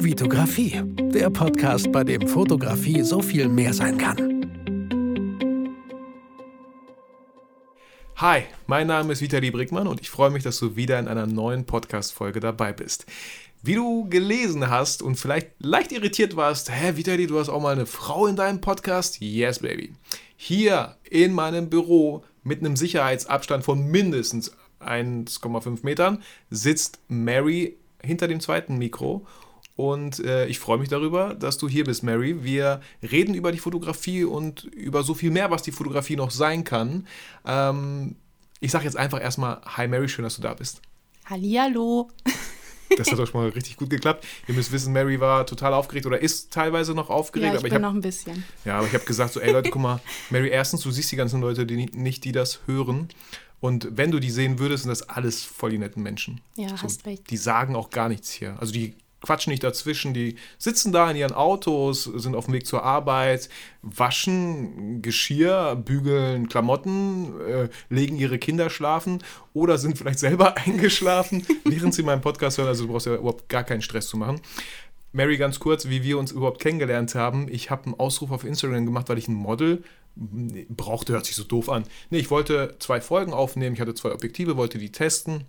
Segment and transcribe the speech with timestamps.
[0.00, 0.80] Vitografie,
[1.12, 4.46] der Podcast, bei dem Fotografie so viel mehr sein kann.
[8.14, 11.26] Hi, mein Name ist Vitali Brickmann und ich freue mich, dass du wieder in einer
[11.26, 13.06] neuen Podcast-Folge dabei bist.
[13.60, 17.72] Wie du gelesen hast und vielleicht leicht irritiert warst, hä, Vitali, du hast auch mal
[17.72, 19.20] eine Frau in deinem Podcast?
[19.20, 19.94] Yes, baby.
[20.36, 28.38] Hier in meinem Büro mit einem Sicherheitsabstand von mindestens 1,5 Metern sitzt Mary hinter dem
[28.38, 29.26] zweiten Mikro
[29.78, 32.42] und äh, ich freue mich darüber, dass du hier bist, Mary.
[32.42, 36.64] Wir reden über die Fotografie und über so viel mehr, was die Fotografie noch sein
[36.64, 37.06] kann.
[37.46, 38.16] Ähm,
[38.58, 40.82] ich sage jetzt einfach erstmal, hi Mary, schön, dass du da bist.
[41.26, 42.10] Hallihallo.
[42.96, 44.26] Das hat doch schon mal richtig gut geklappt.
[44.48, 47.48] Ihr müsst wissen, Mary war total aufgeregt oder ist teilweise noch aufgeregt.
[47.48, 48.44] Ja, ich aber bin ich hab, noch ein bisschen.
[48.64, 51.16] Ja, aber ich habe gesagt so, ey Leute, guck mal, Mary, erstens, du siehst die
[51.16, 53.08] ganzen Leute, die nicht, die das hören.
[53.60, 56.40] Und wenn du die sehen würdest, sind das alles voll die netten Menschen.
[56.56, 57.28] Ja, so, hast recht.
[57.28, 58.56] Die sagen auch gar nichts hier.
[58.58, 62.66] Also die quatschen nicht dazwischen, die sitzen da in ihren Autos, sind auf dem Weg
[62.66, 63.48] zur Arbeit,
[63.82, 71.94] waschen Geschirr, bügeln Klamotten, äh, legen ihre Kinder schlafen oder sind vielleicht selber eingeschlafen, während
[71.94, 72.68] sie meinen Podcast hören.
[72.68, 74.40] Also du brauchst ja überhaupt gar keinen Stress zu machen.
[75.12, 77.48] Mary, ganz kurz, wie wir uns überhaupt kennengelernt haben.
[77.48, 79.82] Ich habe einen Ausruf auf Instagram gemacht, weil ich ein Model
[80.68, 81.84] brauchte, hört sich so doof an.
[82.10, 85.44] Nee, ich wollte zwei Folgen aufnehmen, ich hatte zwei Objektive, wollte die testen.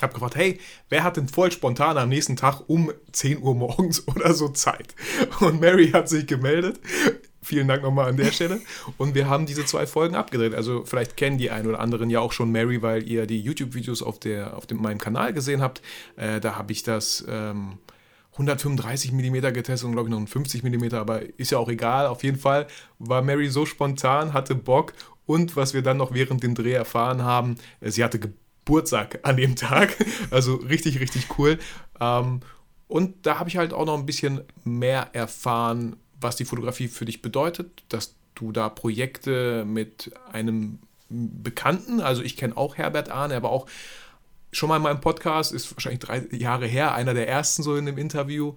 [0.00, 4.06] Hab gefragt, hey, wer hat denn voll spontan am nächsten Tag um 10 Uhr morgens
[4.14, 4.94] oder so Zeit?
[5.40, 6.80] Und Mary hat sich gemeldet.
[7.42, 8.60] Vielen Dank nochmal an der Stelle.
[8.98, 10.54] Und wir haben diese zwei Folgen abgedreht.
[10.54, 14.02] Also vielleicht kennen die einen oder anderen ja auch schon Mary, weil ihr die YouTube-Videos
[14.02, 14.18] auf,
[14.52, 15.80] auf dem, meinem Kanal gesehen habt.
[16.16, 17.78] Äh, da habe ich das ähm,
[18.32, 22.06] 135 mm getestet und glaube ich noch ein 50 mm, aber ist ja auch egal.
[22.06, 22.66] Auf jeden Fall
[22.98, 24.92] war Mary so spontan, hatte Bock
[25.26, 28.20] und was wir dann noch während dem Dreh erfahren haben, äh, sie hatte
[28.68, 29.96] Geburtstag an dem Tag.
[30.30, 31.58] Also richtig, richtig cool.
[32.00, 32.40] Ähm,
[32.86, 37.06] und da habe ich halt auch noch ein bisschen mehr erfahren, was die Fotografie für
[37.06, 43.32] dich bedeutet, dass du da Projekte mit einem Bekannten, also ich kenne auch Herbert Ahn,
[43.32, 43.66] aber auch
[44.52, 47.86] schon mal in meinem Podcast, ist wahrscheinlich drei Jahre her, einer der ersten so in
[47.86, 48.54] dem Interview.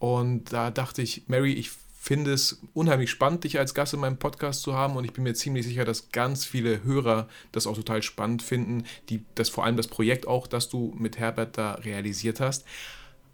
[0.00, 1.70] Und da dachte ich, Mary, ich
[2.02, 5.22] finde es unheimlich spannend, dich als Gast in meinem Podcast zu haben und ich bin
[5.22, 9.64] mir ziemlich sicher, dass ganz viele Hörer das auch total spannend finden, die das vor
[9.64, 12.64] allem das Projekt auch, das du mit Herbert da realisiert hast.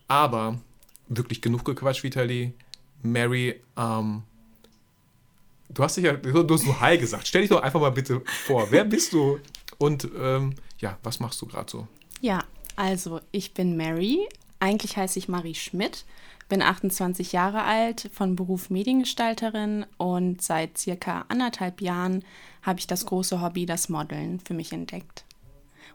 [0.06, 0.61] Aber
[1.09, 2.53] wirklich genug gequatscht, Vitali.
[3.03, 4.25] Mary, ähm,
[5.71, 7.27] du hast dich ja, du hast nur Hi gesagt.
[7.27, 8.71] Stell dich doch einfach mal bitte vor.
[8.71, 9.41] Wer bist du
[9.79, 11.89] und ähm, ja, was machst du gerade so?
[12.21, 12.45] Ja,
[12.77, 14.29] also ich bin Mary.
[14.61, 16.05] Eigentlich heiße ich Marie Schmidt,
[16.48, 22.25] bin 28 Jahre alt, von Beruf Mediengestalterin und seit circa anderthalb Jahren
[22.62, 25.25] habe ich das große Hobby, das Modeln, für mich entdeckt.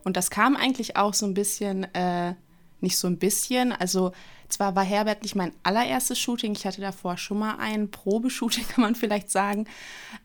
[0.03, 2.35] Und das kam eigentlich auch so ein bisschen, äh,
[2.81, 4.11] nicht so ein bisschen, also
[4.49, 8.83] zwar war Herbert nicht mein allererstes Shooting, ich hatte davor schon mal ein Probeshooting, kann
[8.83, 9.65] man vielleicht sagen,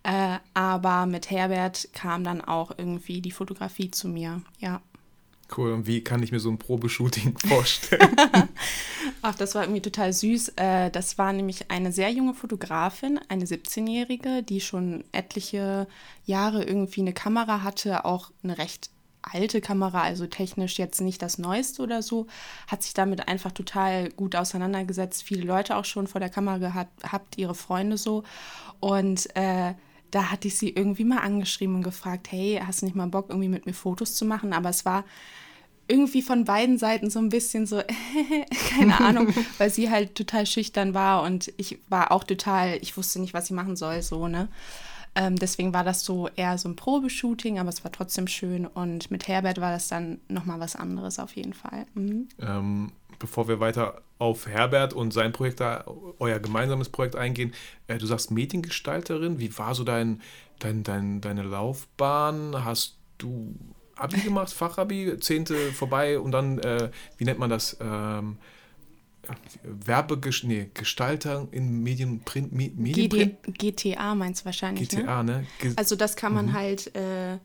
[0.03, 4.83] äh, aber mit Herbert kam dann auch irgendwie die Fotografie zu mir, ja.
[5.57, 8.15] Cool, und wie kann ich mir so ein Probeshooting vorstellen?
[9.23, 10.53] Ach, das war irgendwie total süß.
[10.57, 15.87] Äh, das war nämlich eine sehr junge Fotografin, eine 17-Jährige, die schon etliche
[16.27, 18.91] Jahre irgendwie eine Kamera hatte, auch eine recht
[19.23, 22.27] alte Kamera, also technisch jetzt nicht das Neueste oder so,
[22.67, 25.23] hat sich damit einfach total gut auseinandergesetzt.
[25.23, 28.25] Viele Leute auch schon vor der Kamera gehabt, habt ihre Freunde so.
[28.81, 29.75] Und äh,
[30.11, 33.27] da hatte ich sie irgendwie mal angeschrieben und gefragt, hey, hast du nicht mal Bock,
[33.29, 34.53] irgendwie mit mir Fotos zu machen?
[34.53, 35.05] Aber es war
[35.89, 37.83] irgendwie von beiden Seiten so ein bisschen so,
[38.71, 43.21] keine Ahnung, weil sie halt total schüchtern war und ich war auch total, ich wusste
[43.21, 44.49] nicht, was ich machen soll, so, ne?
[45.15, 48.67] Ähm, deswegen war das so eher so ein Probeshooting, aber es war trotzdem schön.
[48.67, 51.87] Und mit Herbert war das dann nochmal was anderes auf jeden Fall.
[51.95, 52.29] Mhm.
[52.41, 55.84] Ähm, bevor wir weiter auf Herbert und sein Projekt, da,
[56.19, 57.53] euer gemeinsames Projekt eingehen,
[57.87, 59.39] äh, du sagst Mediengestalterin.
[59.39, 60.21] Wie war so dein,
[60.59, 62.65] dein, dein, deine Laufbahn?
[62.65, 63.55] Hast du
[63.97, 67.77] Abi gemacht, Fachabi, Zehnte vorbei und dann, äh, wie nennt man das?
[67.81, 68.39] Ähm,
[69.62, 73.37] Werbegest nee, Gestalter in Medien, Print, Medienprint?
[73.59, 75.47] GTA meinst du wahrscheinlich, GTA, ne?
[75.62, 75.75] ne?
[75.76, 76.53] also das kann man mhm.
[76.55, 77.38] halt äh,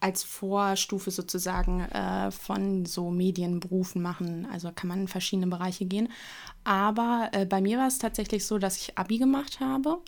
[0.00, 4.46] als Vorstufe sozusagen äh, von so Medienberufen machen.
[4.52, 6.08] Also kann man in verschiedene Bereiche gehen.
[6.64, 10.00] Aber äh, bei mir war es tatsächlich so, dass ich Abi gemacht habe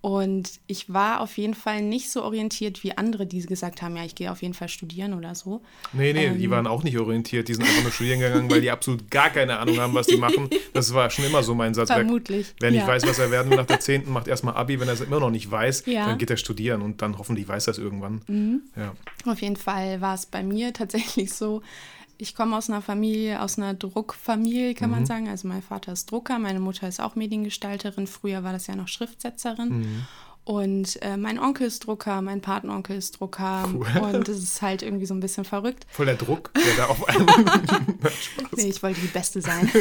[0.00, 4.04] und ich war auf jeden Fall nicht so orientiert wie andere, die gesagt haben, ja,
[4.04, 5.62] ich gehe auf jeden Fall studieren oder so.
[5.92, 7.48] Nee, nee, ähm, die waren auch nicht orientiert.
[7.48, 10.16] Die sind einfach nur studieren gegangen, weil die absolut gar keine Ahnung haben, was die
[10.16, 10.48] machen.
[10.72, 11.90] Das war schon immer so mein Satz.
[11.90, 12.54] Vermutlich.
[12.60, 12.86] Wer nicht ja.
[12.86, 14.78] weiß, was er werden will nach der 10., macht erstmal Abi.
[14.78, 16.06] Wenn er es immer noch nicht weiß, ja.
[16.06, 18.20] dann geht er studieren und dann hoffentlich weiß er es irgendwann.
[18.26, 18.62] Mhm.
[18.76, 18.94] Ja.
[19.24, 21.62] Auf jeden Fall war es bei mir tatsächlich so,
[22.18, 25.06] ich komme aus einer Familie, aus einer Druckfamilie, kann man Mhm.
[25.06, 25.28] sagen.
[25.28, 28.06] Also mein Vater ist Drucker, meine Mutter ist auch Mediengestalterin.
[28.06, 29.68] Früher war das ja noch Schriftsetzerin.
[29.80, 30.06] Mhm.
[30.44, 33.68] Und äh, mein Onkel ist Drucker, mein Patenonkel ist Drucker.
[33.72, 34.14] Cool.
[34.14, 35.86] Und es ist halt irgendwie so ein bisschen verrückt.
[35.90, 37.26] Voll der Druck, der da auf einem.
[38.56, 39.68] Nee, ich wollte die Beste sein.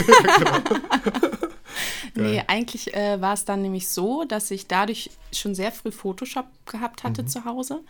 [2.13, 6.45] nee, eigentlich äh, war es dann nämlich so, dass ich dadurch schon sehr früh Photoshop
[6.65, 7.27] gehabt hatte Mhm.
[7.27, 7.81] zu Hause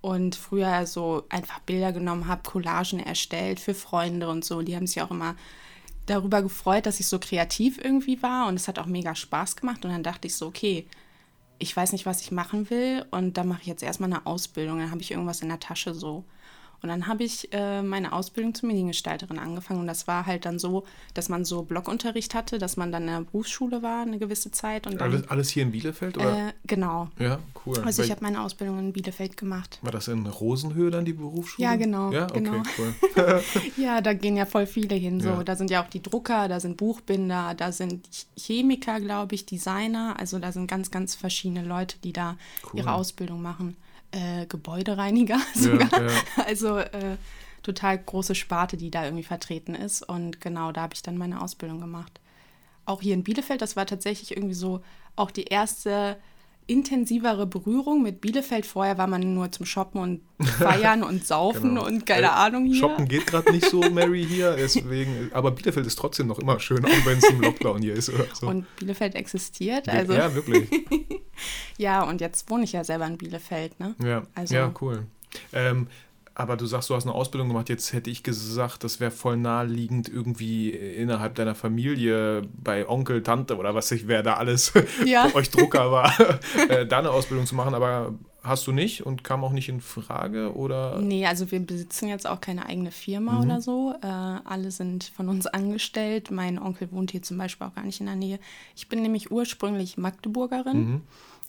[0.00, 4.62] und früher so einfach Bilder genommen habe, Collagen erstellt für Freunde und so.
[4.62, 5.34] Die haben sich auch immer
[6.06, 9.84] darüber gefreut, dass ich so kreativ irgendwie war und es hat auch mega Spaß gemacht.
[9.84, 10.86] Und dann dachte ich so, okay,
[11.58, 14.78] ich weiß nicht, was ich machen will und dann mache ich jetzt erstmal eine Ausbildung.
[14.78, 16.24] Dann habe ich irgendwas in der Tasche so.
[16.82, 19.80] Und dann habe ich äh, meine Ausbildung zur Mediengestalterin angefangen.
[19.80, 20.84] Und das war halt dann so,
[21.14, 24.86] dass man so Blockunterricht hatte, dass man dann in der Berufsschule war eine gewisse Zeit.
[24.86, 26.16] Und dann, alles, alles hier in Bielefeld?
[26.18, 26.48] Oder?
[26.48, 27.08] äh, genau.
[27.18, 27.78] ja, cool.
[27.84, 29.78] Also ich Wel- habe meine Ausbildung in Bielefeld gemacht.
[29.82, 31.68] War das in Rosenhöhe dann die Berufsschule?
[31.68, 32.62] Ja, genau, Ja, okay, genau.
[32.78, 32.94] cool.
[33.76, 35.20] Ja, da gehen ja voll viele hin.
[35.20, 35.28] So.
[35.28, 35.44] Ja.
[35.44, 39.46] Da sind ja auch die Drucker, da sind Buchbinder, da sind Ch- Chemiker, glaube ich,
[39.46, 40.16] Designer.
[40.18, 42.80] Also da sind ganz, ganz verschiedene Leute, die da Cool.
[42.80, 43.76] ihre Ausbildung machen.
[44.12, 46.02] Äh, Gebäudereiniger Ja, sogar.
[46.02, 46.10] ja.
[46.46, 47.16] Also äh,
[47.62, 50.02] total große Sparte, die da irgendwie vertreten ist.
[50.08, 52.20] Und genau, da habe ich dann meine Ausbildung gemacht.
[52.84, 54.82] Auch hier in Bielefeld, das war tatsächlich irgendwie so
[55.16, 56.16] auch die erste
[56.66, 58.64] intensivere Berührung mit Bielefeld.
[58.66, 60.20] Vorher war man nur zum Shoppen und
[60.58, 61.86] feiern und saufen Genau.
[61.86, 62.76] und keine Äh, Ahnung hier.
[62.76, 64.54] Shoppen geht gerade nicht so, Mary, hier.
[64.58, 68.08] Deswegen, aber Bielefeld ist trotzdem noch immer schön, auch wenn es im Lockdown hier ist
[68.10, 68.46] oder so.
[68.46, 69.88] Und Bielefeld existiert.
[69.88, 70.68] Also, ja, wirklich.
[71.78, 73.94] ja, und jetzt wohne ich ja selber in Bielefeld, ne?
[74.02, 75.06] Ja, Also- ja cool.
[75.52, 75.86] Ähm,
[76.34, 77.68] aber du sagst, du hast eine Ausbildung gemacht.
[77.68, 83.56] Jetzt hätte ich gesagt, das wäre voll naheliegend, irgendwie innerhalb deiner Familie, bei Onkel, Tante
[83.56, 84.72] oder was ich, wer da alles
[85.04, 85.26] Ja.
[85.28, 86.12] bei euch Drucker war,
[86.68, 87.74] äh, da eine Ausbildung zu machen.
[87.74, 90.54] Aber hast du nicht und kam auch nicht in Frage?
[90.56, 90.98] Oder?
[91.00, 93.40] Nee, also wir besitzen jetzt auch keine eigene Firma Mhm.
[93.40, 93.94] oder so.
[94.02, 96.30] Äh, alle sind von uns angestellt.
[96.30, 98.38] Mein Onkel wohnt hier zum Beispiel auch gar nicht in der Nähe.
[98.74, 100.78] Ich bin nämlich ursprünglich Magdeburgerin.
[100.90, 101.00] Mhm.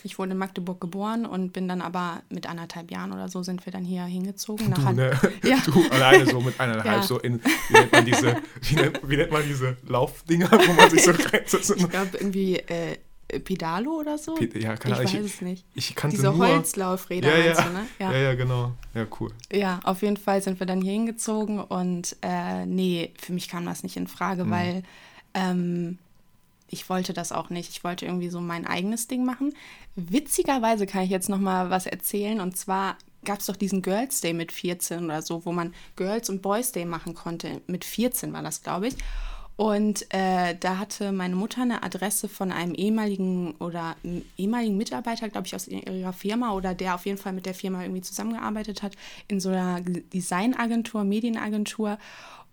[0.06, 3.66] Ich wurde in Magdeburg geboren und bin dann aber mit anderthalb Jahren oder so sind
[3.66, 4.70] wir dann hier hingezogen.
[4.70, 5.20] nach Du, Han- ne?
[5.44, 5.58] Ja.
[5.66, 7.04] du alleine so mit eineinhalb Ja.
[7.04, 10.90] so in, wie nennt man diese, wie nennt, wie nennt man diese Laufdinger, wo man
[10.90, 12.98] sich so rein, so, so, Ich glaube irgendwie äh,
[13.40, 14.36] Pedalo oder so.
[14.36, 15.66] Pe- ja, keine ich Ahnung, weiß ich- es nicht.
[15.74, 17.86] ich kannte Diese nur, Holzlaufräder ja, ja, du, ne?
[18.00, 19.32] ja, ja, genau, ja, cool.
[19.52, 23.66] Ja, auf jeden Fall sind wir dann hier hingezogen und äh, nee, für mich kam
[23.66, 24.08] das nicht in Mhm.
[24.08, 24.84] Frage, weil
[25.34, 25.98] ähm,
[26.74, 27.70] ich wollte das auch nicht.
[27.70, 29.54] Ich wollte irgendwie so mein eigenes Ding machen.
[29.96, 34.20] Witzigerweise kann ich jetzt noch mal was erzählen und zwar gab es doch diesen Girls
[34.20, 37.62] Day mit 14 oder so, wo man Girls und Boys Day machen konnte.
[37.68, 38.96] Mit 14 war das, glaube ich.
[39.56, 45.30] Und äh, da hatte meine Mutter eine Adresse von einem ehemaligen oder einem ehemaligen Mitarbeiter,
[45.30, 48.82] glaube ich, aus ihrer Firma oder der auf jeden Fall mit der Firma irgendwie zusammengearbeitet
[48.82, 48.96] hat,
[49.28, 52.00] in so einer Designagentur, Medienagentur.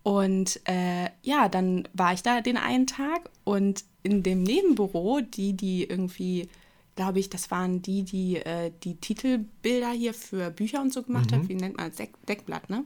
[0.02, 5.52] Und äh, ja, dann war ich da den einen Tag und in dem Nebenbüro, die,
[5.52, 6.48] die irgendwie,
[6.96, 11.32] glaube ich, das waren die, die äh, die Titelbilder hier für Bücher und so gemacht
[11.32, 11.48] haben.
[11.48, 11.96] Wie nennt man das?
[11.96, 12.84] Deck, Deckblatt, ne?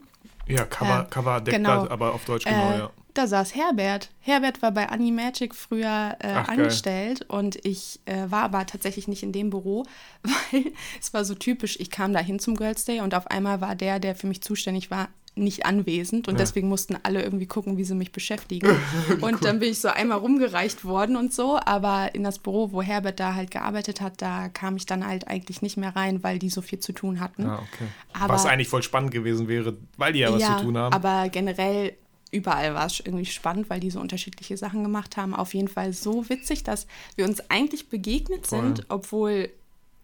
[0.48, 1.92] Ja, Cover, Äh, Cover Deckblatt, genau.
[1.92, 2.90] aber auf Deutsch genau, Äh, ja.
[3.14, 4.10] Da saß Herbert.
[4.18, 6.58] Herbert war bei Animagic früher äh, Ach, geil.
[6.58, 9.84] angestellt und ich äh, war aber tatsächlich nicht in dem Büro,
[10.24, 13.60] weil es war so typisch, ich kam da hin zum Girls Day und auf einmal
[13.60, 16.38] war der, der für mich zuständig war, nicht anwesend und Ja.
[16.38, 18.68] deswegen mussten alle irgendwie gucken, wie sie mich beschäftigen.
[19.20, 22.82] Und dann bin ich so einmal rumgereicht worden und so, aber in das Büro, wo
[22.82, 26.38] Herbert da halt gearbeitet hat, da kam ich dann halt eigentlich nicht mehr rein, weil
[26.38, 27.46] die so viel zu tun hatten.
[27.46, 27.86] Ah, okay.
[28.12, 30.92] Aber- Was eigentlich voll spannend gewesen wäre, weil die ja was zu tun haben.
[30.94, 31.94] aber generell
[32.30, 35.34] überall war es irgendwie spannend, weil die so unterschiedliche Sachen gemacht haben.
[35.34, 36.86] Auf jeden Fall so witzig, dass
[37.16, 38.60] wir uns eigentlich begegnet Voll.
[38.60, 39.50] sind, obwohl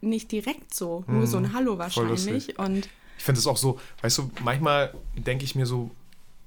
[0.00, 2.56] nicht direkt so, nur so ein Hallo voll lustig.
[2.56, 2.58] wahrscheinlich.
[2.58, 2.88] Und
[3.20, 5.90] Ich finde es auch so, weißt du, manchmal denke ich mir so,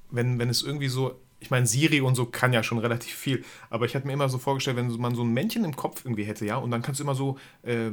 [0.09, 3.45] wenn, wenn es irgendwie so, ich meine, Siri und so kann ja schon relativ viel,
[3.69, 6.23] aber ich hatte mir immer so vorgestellt, wenn man so ein Männchen im Kopf irgendwie
[6.23, 7.91] hätte, ja, und dann kannst du immer so äh,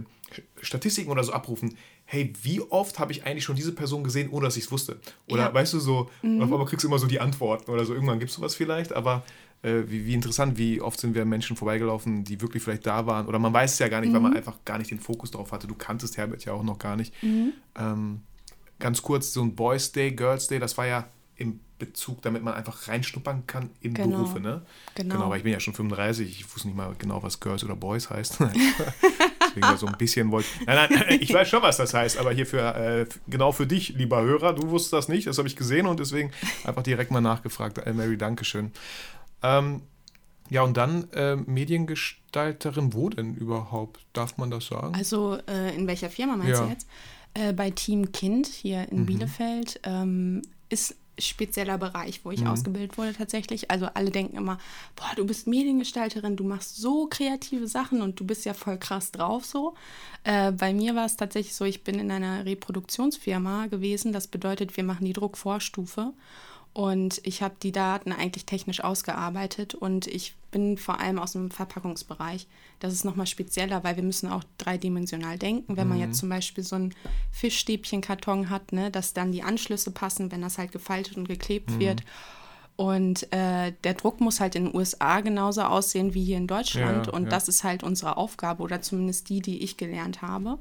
[0.63, 1.77] Statistiken oder so abrufen.
[2.07, 4.99] Hey, wie oft habe ich eigentlich schon diese Person gesehen, ohne dass ich es wusste?
[5.29, 5.55] Oder Ja.
[5.55, 6.09] weißt du so,
[6.41, 7.93] auf einmal kriegst du immer so die Antworten oder so.
[7.93, 9.25] Irgendwann gibt es sowas vielleicht, aber
[9.61, 13.27] äh, wie, wie interessant, wie oft sind wir Menschen vorbeigelaufen, die wirklich vielleicht da waren.
[13.27, 15.53] Oder man weiß es ja gar nicht, weil man einfach gar nicht den Fokus darauf
[15.53, 15.67] hatte.
[15.67, 17.13] Du kanntest Herbert ja auch noch gar nicht.
[17.79, 18.23] Ähm,
[18.81, 21.07] ganz kurz, so ein Boys Day, Girls Day, das war ja
[21.37, 24.19] im Bezug, damit man einfach reinschnuppern kann in Genau.
[24.19, 24.63] Berufe, ne?
[24.95, 25.15] Genau.
[25.15, 27.77] Genau, aber ich bin ja schon 35, ich wusste nicht mal genau, was Girls oder
[27.77, 28.39] Boys heißt.
[29.57, 30.47] Deswegen so ein bisschen wollte.
[30.67, 33.91] Nein, nein, ich weiß schon, was das heißt, aber hier für, äh, genau für dich,
[33.95, 36.31] lieber Hörer, du wusstest das nicht, das habe ich gesehen und deswegen
[36.65, 37.79] einfach direkt mal nachgefragt.
[37.79, 38.73] Äh, Mary, Dankeschön.
[39.43, 39.81] Ähm,
[40.51, 44.01] ja, und dann äh, Mediengestalterin, wo denn überhaupt?
[44.13, 44.95] Darf man das sagen?
[44.95, 46.65] also äh, in welcher Firma meinst Ja.
[46.67, 46.87] Du jetzt?
[47.35, 52.47] Äh, bei Team Kind hier in Bielefeld ähm, ist spezieller Bereich, wo ich Mhm.
[52.49, 53.71] ausgebildet wurde tatsächlich.
[53.71, 54.59] Also alle denken immer,
[54.97, 59.13] boah, du bist Mediengestalterin, du machst so kreative Sachen und du bist ja voll krass
[59.13, 59.75] drauf so.
[60.25, 64.13] Äh, bei mir war es tatsächlich so, ich bin in einer Reproduktionsfirma gewesen.
[64.13, 66.13] Das bedeutet, wir machen die Druckvorstufe.
[66.73, 71.51] Und ich habe die Daten eigentlich technisch ausgearbeitet und ich bin vor allem aus dem
[71.51, 72.47] Verpackungsbereich.
[72.79, 75.77] Das ist nochmal spezieller, weil wir müssen auch dreidimensional denken.
[75.77, 76.95] Wenn man jetzt zum Beispiel so einen
[77.33, 82.03] Fischstäbchenkarton hat, ne, dass dann die Anschlüsse passen, wenn das halt gefaltet und geklebt wird.
[82.77, 87.09] Und äh, der Druck muss halt in den USA genauso aussehen wie hier in Deutschland.
[87.09, 87.29] Ja, und ja.
[87.29, 90.59] das ist halt unsere Aufgabe oder zumindest die, die ich gelernt habe.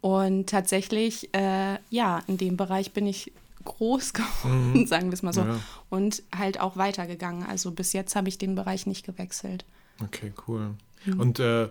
[0.00, 3.32] Und tatsächlich, äh, ja, in dem Bereich bin ich
[3.68, 5.42] groß geworden, sagen wir es mal so.
[5.42, 5.60] Ja.
[5.88, 7.44] Und halt auch weitergegangen.
[7.44, 9.64] Also bis jetzt habe ich den Bereich nicht gewechselt.
[10.02, 10.74] Okay, cool.
[11.04, 11.20] Mhm.
[11.20, 11.68] Und äh,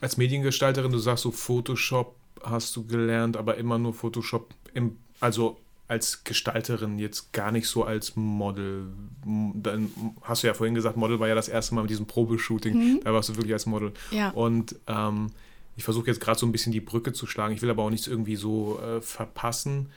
[0.00, 5.58] als Mediengestalterin, du sagst so Photoshop hast du gelernt, aber immer nur Photoshop im, also
[5.88, 8.86] als Gestalterin jetzt gar nicht so als Model.
[9.24, 9.90] Dann
[10.22, 13.00] hast du ja vorhin gesagt, Model war ja das erste Mal mit diesem Probeshooting.
[13.04, 13.92] Da warst du wirklich als Model.
[14.10, 14.16] Mhm.
[14.16, 14.30] Ja.
[14.30, 15.30] Und ähm,
[15.76, 17.54] ich versuche jetzt gerade so ein bisschen die Brücke zu schlagen.
[17.54, 19.90] Ich will aber auch nichts irgendwie so äh, verpassen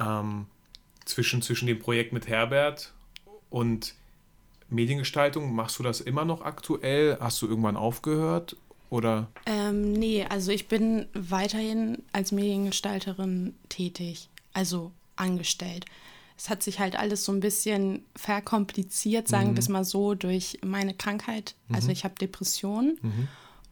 [0.00, 0.46] ähm,
[1.06, 2.92] zwischen, zwischen dem Projekt mit Herbert
[3.48, 3.94] und
[4.68, 5.54] Mediengestaltung.
[5.54, 7.16] Machst du das immer noch aktuell?
[7.20, 8.56] Hast du irgendwann aufgehört?
[8.90, 9.28] Oder?
[9.46, 15.86] Ähm, nee, also ich bin weiterhin als Mediengestalterin tätig, also angestellt.
[16.38, 20.58] Es hat sich halt alles so ein bisschen verkompliziert, sagen wir es mal so, durch
[20.62, 21.54] meine Krankheit.
[21.72, 22.98] Also ich habe Depressionen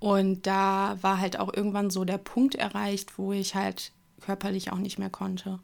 [0.01, 4.79] und da war halt auch irgendwann so der Punkt erreicht, wo ich halt körperlich auch
[4.79, 5.61] nicht mehr konnte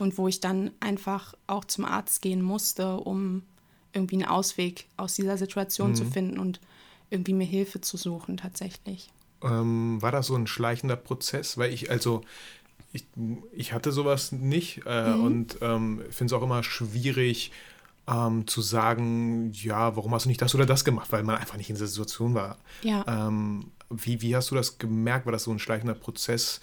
[0.00, 3.42] und wo ich dann einfach auch zum Arzt gehen musste, um
[3.92, 6.60] irgendwie einen Ausweg aus dieser Situation zu finden und
[7.10, 9.10] irgendwie mir Hilfe zu suchen tatsächlich.
[9.42, 11.56] Ähm, war das so ein schleichender Prozess?
[11.56, 12.22] Weil ich, also,
[12.92, 13.06] ich,
[13.52, 17.52] ich hatte sowas nicht äh, und ähm, finde es auch immer schwierig
[18.08, 21.56] ähm, zu sagen, ja, warum hast du nicht das oder das gemacht, weil man einfach
[21.56, 22.58] nicht in dieser Situation war.
[22.82, 23.04] Ja.
[23.06, 25.26] Ähm, wie, wie hast du das gemerkt?
[25.26, 26.60] War das so ein schleichender Prozess?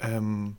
[0.00, 0.56] Ähm,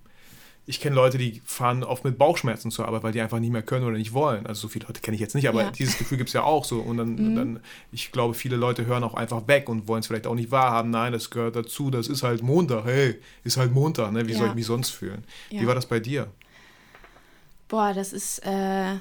[0.66, 3.64] ich kenne Leute, die fahren oft mit Bauchschmerzen zur Arbeit, weil die einfach nicht mehr
[3.64, 4.46] können oder nicht wollen.
[4.48, 5.72] Also so viele Leute kenne ich jetzt nicht, aber Ja.
[5.72, 6.80] dieses Gefühl gibt es ja auch so.
[6.80, 7.60] Und dann, dann,
[7.92, 10.90] ich glaube, viele Leute hören auch einfach weg und wollen es vielleicht auch nicht wahrhaben.
[10.90, 12.86] Nein, das gehört dazu, das ist halt Montag.
[12.86, 14.26] Hey, ist halt Montag, ne?
[14.28, 14.50] Wie soll Ja.
[14.50, 15.26] ich mich sonst fühlen?
[15.50, 15.68] Wie Ja.
[15.68, 16.32] war das bei dir?
[17.68, 18.96] Boah, das ist äh,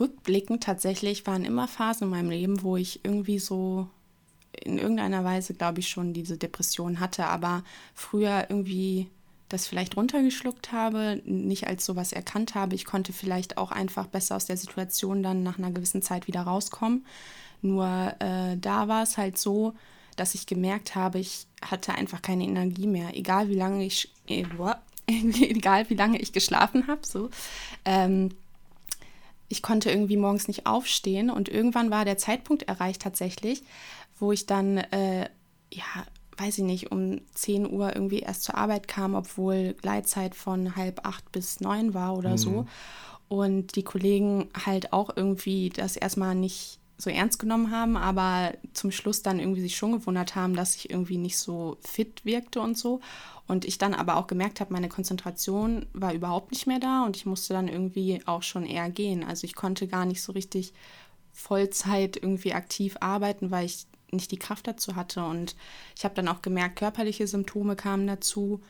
[0.00, 3.88] rückblickend tatsächlich waren immer Phasen in meinem Leben, wo ich irgendwie so
[4.64, 9.08] in irgendeiner Weise, glaube ich, schon diese Depression hatte, aber früher irgendwie
[9.48, 12.74] das vielleicht runtergeschluckt habe, nicht als sowas erkannt habe.
[12.74, 16.42] Ich konnte vielleicht auch einfach besser aus der Situation dann nach einer gewissen Zeit wieder
[16.42, 17.04] rauskommen.
[17.62, 19.74] Nur äh, da war es halt so,
[20.16, 24.44] dass ich gemerkt habe, ich hatte einfach keine Energie mehr, egal wie lange ich, äh,
[25.06, 27.30] egal wie lange ich geschlafen habe, so.
[27.84, 28.30] Ähm,
[29.48, 33.62] ich konnte irgendwie morgens nicht aufstehen und irgendwann war der Zeitpunkt erreicht tatsächlich,
[34.18, 35.28] wo ich dann, äh,
[35.70, 40.76] ja, weiß ich nicht, um 10 Uhr irgendwie erst zur Arbeit kam, obwohl Gleitzeit von
[40.76, 42.66] halb acht bis neun war oder so.
[43.28, 48.90] Und die Kollegen halt auch irgendwie das erstmal nicht so ernst genommen haben, aber zum
[48.90, 52.78] Schluss dann irgendwie sich schon gewundert haben, dass ich irgendwie nicht so fit wirkte und
[52.78, 53.00] so.
[53.46, 57.16] Und ich dann aber auch gemerkt habe, meine Konzentration war überhaupt nicht mehr da und
[57.16, 59.24] ich musste dann irgendwie auch schon eher gehen.
[59.24, 60.72] Also ich konnte gar nicht so richtig
[61.32, 65.24] Vollzeit irgendwie aktiv arbeiten, weil ich nicht die Kraft dazu hatte.
[65.24, 65.54] Und
[65.96, 68.60] ich habe dann auch gemerkt, körperliche Symptome kamen dazu,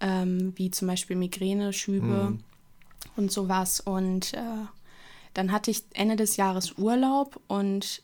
[0.00, 2.38] ähm, wie zum Beispiel Migräne, Schübe
[3.16, 3.80] und sowas.
[3.80, 4.40] Und äh,
[5.34, 8.02] dann hatte ich Ende des Jahres Urlaub und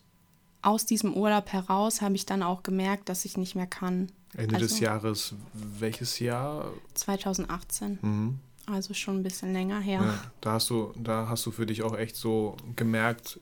[0.62, 4.10] aus diesem Urlaub heraus habe ich dann auch gemerkt, dass ich nicht mehr kann.
[4.36, 6.72] Ende des Also Jahres, welches Jahr?
[6.94, 7.98] 2018.
[8.00, 8.38] Mhm.
[8.66, 10.00] Also schon ein bisschen länger her.
[10.00, 13.38] Ja, da hast du, da hast du für dich auch echt so gemerkt,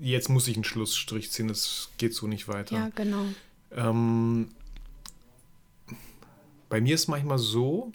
[0.00, 2.76] jetzt muss ich einen Schlussstrich ziehen, es geht so nicht weiter.
[2.76, 3.24] Ja, genau.
[3.72, 4.48] Ähm,
[6.68, 7.92] bei mir ist manchmal so,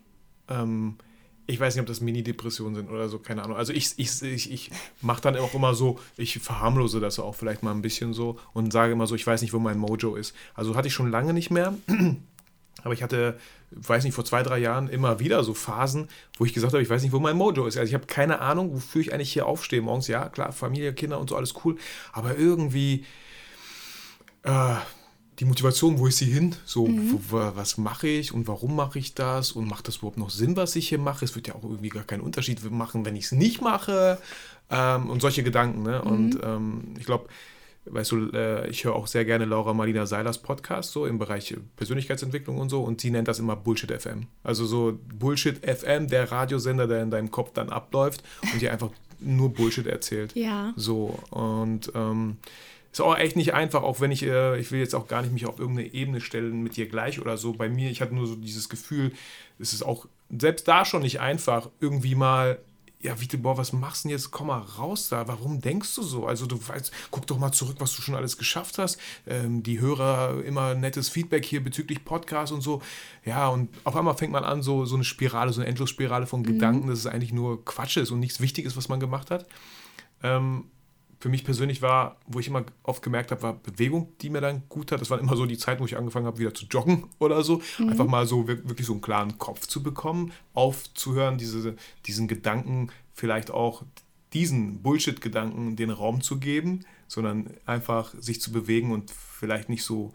[0.47, 0.95] ähm,
[1.47, 3.57] ich weiß nicht, ob das Mini-Depressionen sind oder so, keine Ahnung.
[3.57, 7.63] Also ich, ich, ich, ich mache dann auch immer so, ich verharmlose das auch vielleicht
[7.63, 10.33] mal ein bisschen so und sage immer so, ich weiß nicht, wo mein Mojo ist.
[10.53, 11.73] Also hatte ich schon lange nicht mehr.
[12.83, 13.37] Aber ich hatte,
[13.71, 16.07] weiß nicht, vor zwei, drei Jahren immer wieder so Phasen,
[16.37, 17.77] wo ich gesagt habe, ich weiß nicht, wo mein Mojo ist.
[17.77, 20.07] Also ich habe keine Ahnung, wofür ich eigentlich hier aufstehe morgens.
[20.07, 21.77] Ja, klar, Familie, Kinder und so, alles cool.
[22.13, 23.05] Aber irgendwie,
[24.43, 24.75] äh,
[25.39, 26.55] die Motivation, wo ist sie hin?
[26.65, 29.51] So, wo, wo, was mache ich und warum mache ich das?
[29.51, 31.25] Und macht das überhaupt noch Sinn, was ich hier mache?
[31.25, 34.19] Es wird ja auch irgendwie gar keinen Unterschied machen, wenn ich es nicht mache.
[34.69, 35.81] Ähm, und solche Gedanken.
[35.81, 36.01] Ne?
[36.01, 37.27] Und ähm, ich glaube,
[37.85, 41.55] weißt du, äh, ich höre auch sehr gerne Laura Marlina Seilers Podcast, so im Bereich
[41.75, 44.27] Persönlichkeitsentwicklung und so, und sie nennt das immer Bullshit FM.
[44.43, 48.23] Also so Bullshit FM, der Radiosender, der in deinem Kopf dann abläuft
[48.53, 50.35] und dir einfach nur Bullshit erzählt.
[50.35, 50.73] Ja.
[50.75, 52.37] So, und ähm,
[52.91, 55.31] ist auch echt nicht einfach, auch wenn ich, äh, ich will jetzt auch gar nicht
[55.31, 57.53] mich auf irgendeine Ebene stellen mit dir gleich oder so.
[57.53, 59.13] Bei mir, ich hatte nur so dieses Gefühl,
[59.59, 62.59] es ist auch selbst da schon nicht einfach, irgendwie mal
[63.01, 64.31] ja, Vite, boah, was machst du denn jetzt?
[64.31, 65.27] Komm mal raus da.
[65.27, 66.27] Warum denkst du so?
[66.27, 68.99] Also, du weißt, guck doch mal zurück, was du schon alles geschafft hast.
[69.27, 72.81] Ähm, die Hörer immer nettes Feedback hier bezüglich Podcasts und so.
[73.25, 76.43] Ja, und auf einmal fängt man an, so, so eine Spirale, so eine Endlosspirale von
[76.43, 79.47] Gedanken, dass es eigentlich nur Quatsch ist und nichts Wichtiges, was man gemacht hat.
[80.23, 80.65] Ähm,
[81.21, 84.63] für mich persönlich war, wo ich immer oft gemerkt habe, war Bewegung, die mir dann
[84.69, 85.01] gut hat.
[85.01, 87.61] Das war immer so die Zeit, wo ich angefangen habe, wieder zu joggen oder so.
[87.77, 87.89] Mhm.
[87.89, 91.75] Einfach mal so wirklich so einen klaren Kopf zu bekommen, aufzuhören, diese,
[92.07, 93.83] diesen Gedanken, vielleicht auch
[94.33, 100.13] diesen Bullshit-Gedanken den Raum zu geben, sondern einfach sich zu bewegen und vielleicht nicht so,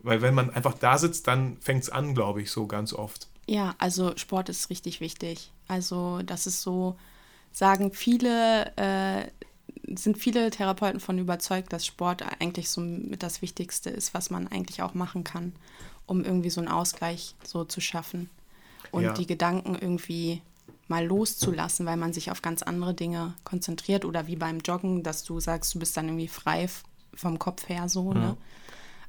[0.00, 3.28] weil wenn man einfach da sitzt, dann fängt es an, glaube ich, so ganz oft.
[3.46, 5.52] Ja, also Sport ist richtig wichtig.
[5.68, 6.96] Also das ist so,
[7.52, 9.26] sagen viele, äh,
[9.86, 14.48] sind viele Therapeuten von überzeugt, dass Sport eigentlich so mit das Wichtigste ist, was man
[14.48, 15.52] eigentlich auch machen kann,
[16.06, 18.30] um irgendwie so einen Ausgleich so zu schaffen
[18.90, 19.12] und ja.
[19.12, 20.42] die Gedanken irgendwie
[20.88, 25.24] mal loszulassen, weil man sich auf ganz andere Dinge konzentriert oder wie beim Joggen, dass
[25.24, 26.68] du sagst, du bist dann irgendwie frei
[27.14, 28.12] vom Kopf her so.
[28.12, 28.18] Ja.
[28.18, 28.36] Ne?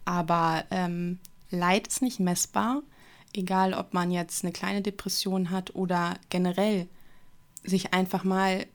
[0.05, 2.81] Aber ähm, Leid ist nicht messbar,
[3.33, 6.87] egal ob man jetzt eine kleine Depression hat oder generell
[7.63, 8.65] sich einfach mal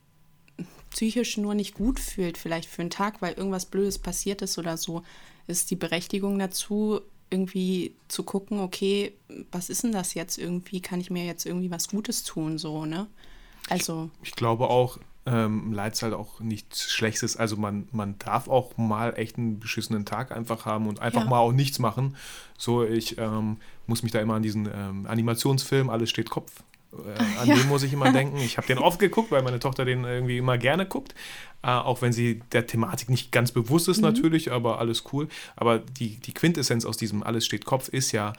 [0.91, 4.77] psychisch nur nicht gut fühlt, vielleicht für einen Tag, weil irgendwas Blödes passiert ist oder
[4.77, 5.03] so,
[5.47, 9.13] ist die Berechtigung dazu, irgendwie zu gucken, okay,
[9.51, 10.81] was ist denn das jetzt irgendwie?
[10.81, 13.07] Kann ich mir jetzt irgendwie was Gutes tun, so, ne?
[13.69, 14.09] Also.
[14.23, 17.37] Ich, ich glaube auch, ähm, Leid ist halt auch nichts Schlechtes.
[17.37, 21.29] Also man, man darf auch mal echt einen beschissenen Tag einfach haben und einfach ja.
[21.29, 22.15] mal auch nichts machen.
[22.57, 27.39] So, ich ähm, muss mich da immer an diesen ähm, Animationsfilm, alles steht Kopf äh,
[27.39, 27.55] an ja.
[27.55, 28.37] den muss ich immer denken.
[28.37, 31.13] Ich habe den oft geguckt, weil meine Tochter den irgendwie immer gerne guckt.
[31.61, 34.03] Äh, auch wenn sie der Thematik nicht ganz bewusst ist, mhm.
[34.03, 35.27] natürlich, aber alles cool.
[35.55, 38.33] Aber die, die Quintessenz aus diesem Alles steht Kopf ist ja,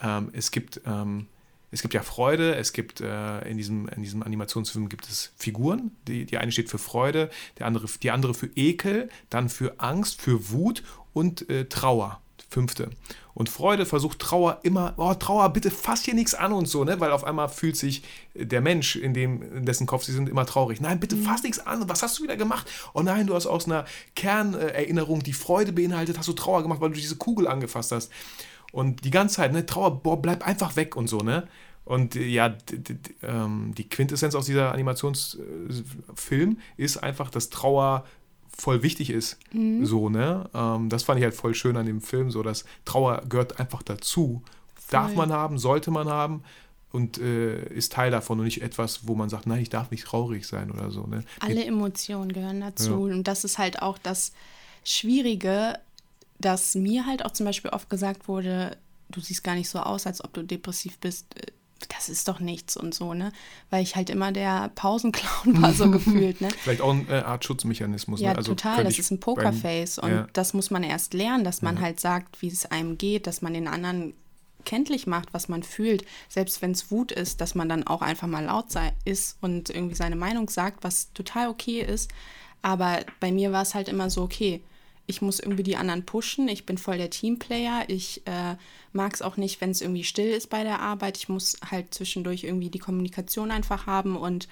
[0.00, 0.80] ähm, es gibt.
[0.86, 1.26] Ähm,
[1.70, 5.90] es gibt ja Freude, es gibt äh, in, diesem, in diesem Animationsfilm gibt es Figuren.
[6.06, 10.22] Die, die eine steht für Freude, der andere, die andere für Ekel, dann für Angst,
[10.22, 12.20] für Wut und äh, Trauer.
[12.54, 12.90] Fünfte.
[13.34, 17.00] Und Freude versucht Trauer immer, oh Trauer, bitte fass hier nichts an und so, ne?
[17.00, 20.46] Weil auf einmal fühlt sich der Mensch, in, dem, in dessen Kopf sie sind, immer
[20.46, 20.80] traurig.
[20.80, 21.88] Nein, bitte fass nichts an.
[21.88, 22.70] Was hast du wieder gemacht?
[22.92, 26.90] Oh nein, du hast aus einer Kernerinnerung, die Freude beinhaltet, hast du Trauer gemacht, weil
[26.90, 28.12] du diese Kugel angefasst hast.
[28.70, 31.48] Und die ganze Zeit, ne, Trauer, boah, bleib einfach weg und so, ne?
[31.84, 32.56] Und ja,
[33.22, 38.04] ähm, die Quintessenz aus dieser Animationsfilm ist einfach, dass Trauer
[38.56, 39.38] voll wichtig ist.
[39.52, 39.84] Mhm.
[39.84, 40.48] So, ne?
[40.54, 43.82] Ähm, das fand ich halt voll schön an dem Film, so dass Trauer gehört einfach
[43.82, 44.42] dazu.
[44.74, 44.84] Voll.
[44.90, 46.42] Darf man haben, sollte man haben
[46.92, 50.04] und äh, ist Teil davon und nicht etwas, wo man sagt, nein, ich darf nicht
[50.04, 51.06] traurig sein oder so.
[51.06, 51.24] Ne?
[51.40, 53.08] Alle Emotionen gehören dazu.
[53.08, 53.14] Ja.
[53.14, 54.32] Und das ist halt auch das
[54.84, 55.78] Schwierige,
[56.38, 58.76] dass mir halt auch zum Beispiel oft gesagt wurde,
[59.10, 61.26] du siehst gar nicht so aus, als ob du depressiv bist
[61.88, 63.32] das ist doch nichts und so, ne?
[63.70, 66.48] Weil ich halt immer der Pausenclown war, so gefühlt, ne?
[66.62, 68.20] Vielleicht auch eine Art Schutzmechanismus.
[68.20, 68.38] Ja, ne?
[68.38, 68.84] also total.
[68.84, 69.98] Das ist ein Pokerface.
[69.98, 70.26] Und ja.
[70.32, 71.82] das muss man erst lernen, dass man ja.
[71.82, 74.14] halt sagt, wie es einem geht, dass man den anderen
[74.64, 76.04] kenntlich macht, was man fühlt.
[76.28, 79.70] Selbst wenn es Wut ist, dass man dann auch einfach mal laut sei, ist und
[79.70, 82.10] irgendwie seine Meinung sagt, was total okay ist.
[82.62, 84.62] Aber bei mir war es halt immer so, okay,
[85.06, 86.48] ich muss irgendwie die anderen pushen.
[86.48, 87.84] Ich bin voll der Teamplayer.
[87.88, 88.56] Ich äh,
[88.92, 91.18] mag es auch nicht, wenn es irgendwie still ist bei der Arbeit.
[91.18, 94.48] Ich muss halt zwischendurch irgendwie die Kommunikation einfach haben und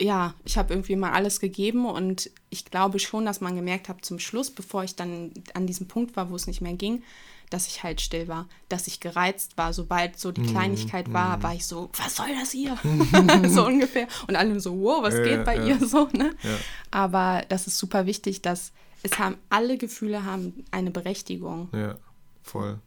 [0.00, 4.04] ja, ich habe irgendwie mal alles gegeben und ich glaube schon, dass man gemerkt hat
[4.04, 7.02] zum Schluss, bevor ich dann an diesem Punkt war, wo es nicht mehr ging,
[7.50, 9.72] dass ich halt still war, dass ich gereizt war.
[9.72, 11.42] Sobald so die mhm, Kleinigkeit mm, war, mm.
[11.42, 12.78] war ich so, was soll das hier?
[13.48, 14.06] so ungefähr.
[14.28, 15.64] Und alle so, wow, was äh, geht bei ja.
[15.64, 16.36] ihr so, ne?
[16.42, 16.58] Ja.
[16.92, 21.68] Aber das ist super wichtig, dass es haben, alle Gefühle haben eine Berechtigung.
[21.72, 21.96] Ja,
[22.42, 22.78] voll.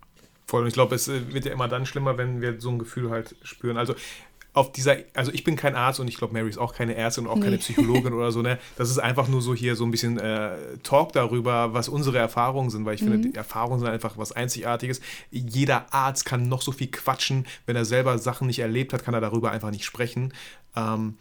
[0.45, 0.63] Voll.
[0.63, 3.09] Und ich glaube, es äh, wird ja immer dann schlimmer, wenn wir so ein Gefühl
[3.09, 3.77] halt spüren.
[3.77, 3.95] Also
[4.53, 7.25] auf dieser, also ich bin kein Arzt und ich glaube, Mary ist auch keine Ärztin
[7.25, 7.43] und auch nee.
[7.43, 8.59] keine Psychologin oder so, ne?
[8.75, 12.69] Das ist einfach nur so hier so ein bisschen äh, Talk darüber, was unsere Erfahrungen
[12.69, 13.11] sind, weil ich mhm.
[13.11, 14.99] finde, die Erfahrungen sind einfach was Einzigartiges.
[15.29, 19.13] Jeder Arzt kann noch so viel quatschen, wenn er selber Sachen nicht erlebt hat, kann
[19.13, 20.33] er darüber einfach nicht sprechen.
[20.75, 21.15] Ähm,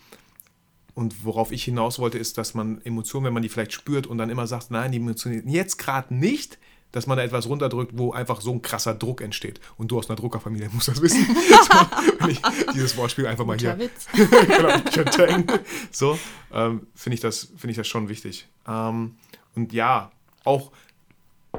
[0.95, 4.19] und worauf ich hinaus wollte, ist, dass man Emotionen, wenn man die vielleicht spürt und
[4.19, 6.59] dann immer sagt, nein, die Emotionen jetzt gerade nicht,
[6.93, 9.61] dass man da etwas runterdrückt, wo einfach so ein krasser Druck entsteht.
[9.77, 11.25] Und du aus einer Druckerfamilie musst das wissen.
[11.27, 11.79] so,
[12.19, 12.43] wenn ich
[12.75, 13.91] dieses Wortspiel einfach mal Guter hier.
[14.27, 15.59] genau,
[15.91, 16.19] so
[16.53, 18.49] ähm, finde ich, das, find ich das schon wichtig.
[18.67, 19.17] Ähm,
[19.55, 20.11] und ja,
[20.45, 20.73] auch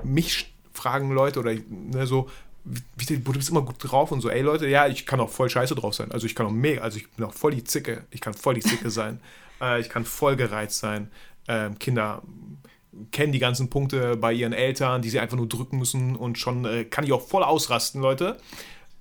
[0.03, 2.29] mich fragen Leute oder ne, so,
[2.63, 5.49] wie, du bist immer gut drauf und so, ey Leute, ja, ich kann auch voll
[5.49, 6.11] scheiße drauf sein.
[6.11, 8.05] Also ich kann auch mega, also ich bin auch voll die Zicke.
[8.11, 9.19] Ich kann voll die Zicke sein.
[9.59, 11.09] Äh, ich kann voll gereizt sein.
[11.47, 12.21] Ähm, Kinder
[13.11, 16.65] kennen die ganzen Punkte bei ihren Eltern, die sie einfach nur drücken müssen und schon
[16.65, 18.37] äh, kann ich auch voll ausrasten, Leute.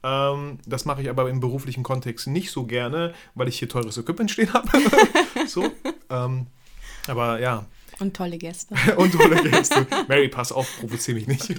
[0.03, 3.99] Ähm, das mache ich aber im beruflichen Kontext nicht so gerne, weil ich hier teures
[3.99, 4.68] Equipment stehen habe.
[5.46, 5.70] so.
[6.09, 6.46] Ähm,
[7.07, 7.66] aber ja.
[7.99, 8.75] Und tolle Gäste.
[8.96, 9.87] und tolle Gäste.
[10.09, 11.55] Mary, pass auf, provoziere mich nicht.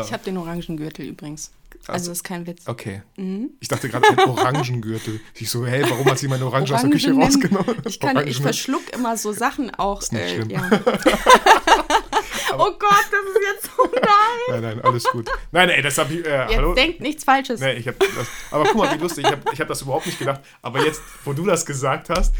[0.00, 1.52] Ich habe den orangen Gürtel übrigens.
[1.86, 2.66] Also das ist kein Witz.
[2.66, 3.02] Okay.
[3.16, 3.50] Mhm.
[3.60, 5.20] Ich dachte gerade ein Orangengürtel.
[5.34, 7.76] Ich so, hey, warum hat sie meine Orange, aus der Küche rausgenommen?
[7.86, 10.00] Ich, kann, ich verschluck immer so Sachen auch.
[10.00, 10.50] Ist nicht äh, schlimm.
[10.50, 10.70] Ja.
[12.58, 14.02] oh Gott, das ist jetzt so nein.
[14.48, 15.28] Nein, nein, alles gut.
[15.50, 16.24] Nein, ey, das habe ich.
[16.24, 16.74] Äh, jetzt hallo?
[16.74, 17.60] denkt nichts Falsches.
[17.60, 18.08] Nee, ich hab das,
[18.50, 19.24] aber guck mal, wie lustig.
[19.24, 20.40] Ich habe ich hab das überhaupt nicht gedacht.
[20.60, 22.34] Aber jetzt, wo du das gesagt hast,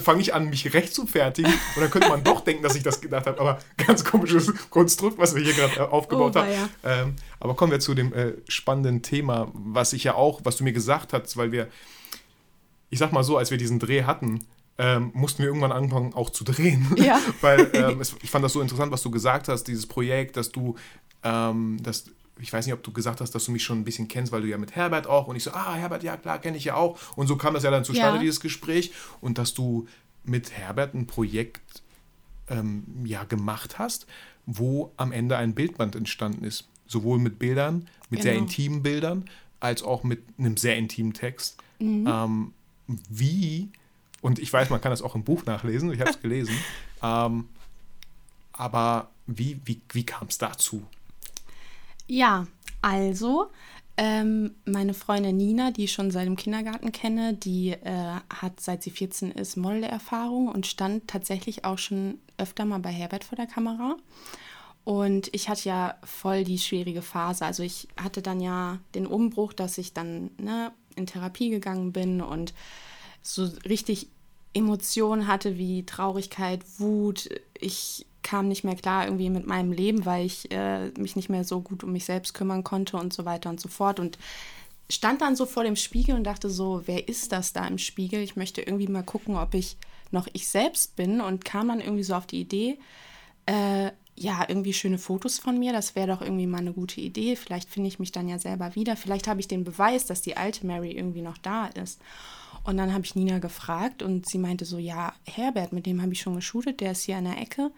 [0.00, 1.52] fange ich an, mich recht zu fertigen.
[1.52, 3.40] Und dann könnte man doch denken, dass ich das gedacht habe.
[3.40, 6.50] Aber ganz komisches Konstrukt, was wir hier gerade äh, aufgebaut oh, haben.
[6.50, 6.68] Ja.
[6.84, 10.64] Ähm, aber kommen wir zu dem äh, spannenden Thema, was ich ja auch, was du
[10.64, 11.68] mir gesagt hast, weil wir,
[12.90, 14.46] ich sag mal so, als wir diesen Dreh hatten,
[14.78, 16.94] ähm, mussten wir irgendwann anfangen auch zu drehen.
[16.96, 17.18] Ja.
[17.40, 20.52] weil ähm, es, ich fand das so interessant, was du gesagt hast, dieses Projekt, dass
[20.52, 20.76] du,
[21.24, 22.04] ähm, dass
[22.38, 24.42] ich weiß nicht, ob du gesagt hast, dass du mich schon ein bisschen kennst, weil
[24.42, 26.74] du ja mit Herbert auch und ich so, ah, Herbert, ja klar, kenne ich ja
[26.74, 26.98] auch.
[27.16, 28.22] Und so kam das ja dann zustande, ja.
[28.22, 28.92] dieses Gespräch.
[29.20, 29.86] Und dass du
[30.24, 31.82] mit Herbert ein Projekt
[32.48, 34.06] ähm, ja, gemacht hast,
[34.44, 36.68] wo am Ende ein Bildband entstanden ist.
[36.86, 38.22] Sowohl mit Bildern, mit genau.
[38.22, 39.24] sehr intimen Bildern,
[39.60, 41.56] als auch mit einem sehr intimen Text.
[41.78, 42.06] Mhm.
[42.06, 42.52] Ähm,
[43.08, 43.70] wie,
[44.20, 46.54] und ich weiß, man kann das auch im Buch nachlesen, ich habe es gelesen,
[47.02, 47.48] ähm,
[48.52, 50.86] aber wie, wie, wie kam es dazu?
[52.06, 52.46] Ja,
[52.82, 53.50] also
[53.96, 58.82] ähm, meine Freundin Nina, die ich schon seit dem Kindergarten kenne, die äh, hat seit
[58.82, 63.46] sie 14 ist Modelerfahrung und stand tatsächlich auch schon öfter mal bei Herbert vor der
[63.46, 63.96] Kamera.
[64.84, 67.44] Und ich hatte ja voll die schwierige Phase.
[67.44, 72.20] Also ich hatte dann ja den Umbruch, dass ich dann ne, in Therapie gegangen bin
[72.20, 72.54] und
[73.22, 74.08] so richtig
[74.52, 77.28] Emotionen hatte wie Traurigkeit, Wut.
[77.58, 81.44] Ich kam nicht mehr klar irgendwie mit meinem Leben, weil ich äh, mich nicht mehr
[81.44, 84.00] so gut um mich selbst kümmern konnte und so weiter und so fort.
[84.00, 84.18] Und
[84.90, 88.20] stand dann so vor dem Spiegel und dachte so, wer ist das da im Spiegel?
[88.20, 89.76] Ich möchte irgendwie mal gucken, ob ich
[90.10, 92.78] noch ich selbst bin und kam dann irgendwie so auf die Idee,
[93.46, 97.36] äh, ja, irgendwie schöne Fotos von mir, das wäre doch irgendwie mal eine gute Idee.
[97.36, 98.96] Vielleicht finde ich mich dann ja selber wieder.
[98.96, 102.00] Vielleicht habe ich den Beweis, dass die alte Mary irgendwie noch da ist.
[102.64, 106.12] Und dann habe ich Nina gefragt und sie meinte so, ja, Herbert, mit dem habe
[106.12, 107.70] ich schon geshootet, der ist hier an der Ecke.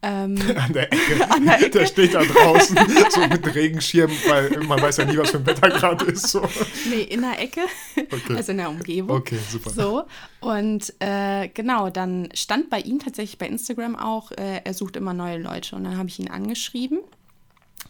[0.00, 1.30] Ähm, an, der Ecke.
[1.30, 1.70] an der Ecke.
[1.70, 2.76] Der steht da draußen,
[3.10, 6.28] so mit Regenschirm, weil man weiß ja nie, was für ein Wetter gerade ist.
[6.28, 6.48] So.
[6.88, 7.62] Nee, in der Ecke,
[7.96, 8.36] okay.
[8.36, 9.16] also in der Umgebung.
[9.16, 9.70] Okay, super.
[9.70, 10.04] So,
[10.40, 15.14] und äh, genau, dann stand bei ihm tatsächlich bei Instagram auch, äh, er sucht immer
[15.14, 15.74] neue Leute.
[15.74, 17.00] Und dann habe ich ihn angeschrieben.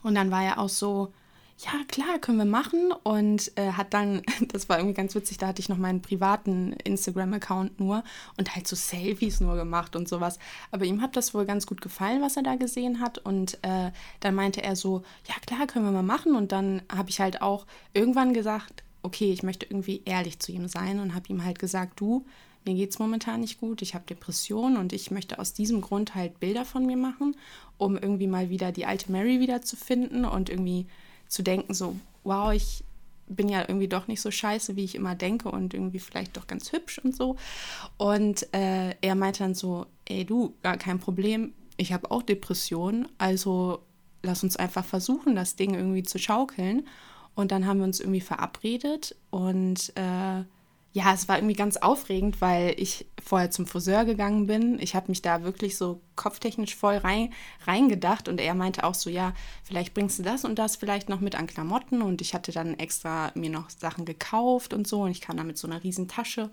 [0.03, 1.13] Und dann war er auch so,
[1.59, 2.93] ja, klar, können wir machen.
[3.03, 6.73] Und äh, hat dann, das war irgendwie ganz witzig, da hatte ich noch meinen privaten
[6.85, 8.05] Instagram-Account nur
[8.37, 10.39] und halt so Selfies nur gemacht und sowas.
[10.71, 13.19] Aber ihm hat das wohl ganz gut gefallen, was er da gesehen hat.
[13.19, 13.91] Und äh,
[14.21, 16.37] dann meinte er so, ja, klar, können wir mal machen.
[16.37, 20.69] Und dann habe ich halt auch irgendwann gesagt, okay, ich möchte irgendwie ehrlich zu ihm
[20.69, 22.25] sein und habe ihm halt gesagt, du,
[22.65, 26.15] mir geht es momentan nicht gut, ich habe Depressionen und ich möchte aus diesem Grund
[26.15, 27.37] halt Bilder von mir machen,
[27.79, 30.87] um irgendwie mal wieder die alte Mary wiederzufinden und irgendwie
[31.29, 32.85] zu denken, so, wow, ich
[33.29, 36.47] bin ja irgendwie doch nicht so scheiße, wie ich immer denke und irgendwie vielleicht doch
[36.47, 37.37] ganz hübsch und so.
[37.97, 43.09] Und äh, er meinte dann so, ey du, gar kein Problem, ich habe auch Depressionen,
[43.19, 43.81] also
[44.23, 46.87] lass uns einfach versuchen, das Ding irgendwie zu schaukeln.
[47.35, 50.43] Und dann haben wir uns irgendwie verabredet und äh,
[50.99, 54.81] ja, es war irgendwie ganz aufregend, weil ich vorher zum Friseur gegangen bin.
[54.81, 57.33] Ich habe mich da wirklich so kopftechnisch voll rein,
[57.69, 59.33] reingedacht und er meinte auch so, ja,
[59.63, 62.75] vielleicht bringst du das und das vielleicht noch mit an Klamotten und ich hatte dann
[62.75, 66.09] extra mir noch Sachen gekauft und so und ich kam da mit so einer riesen
[66.09, 66.51] Tasche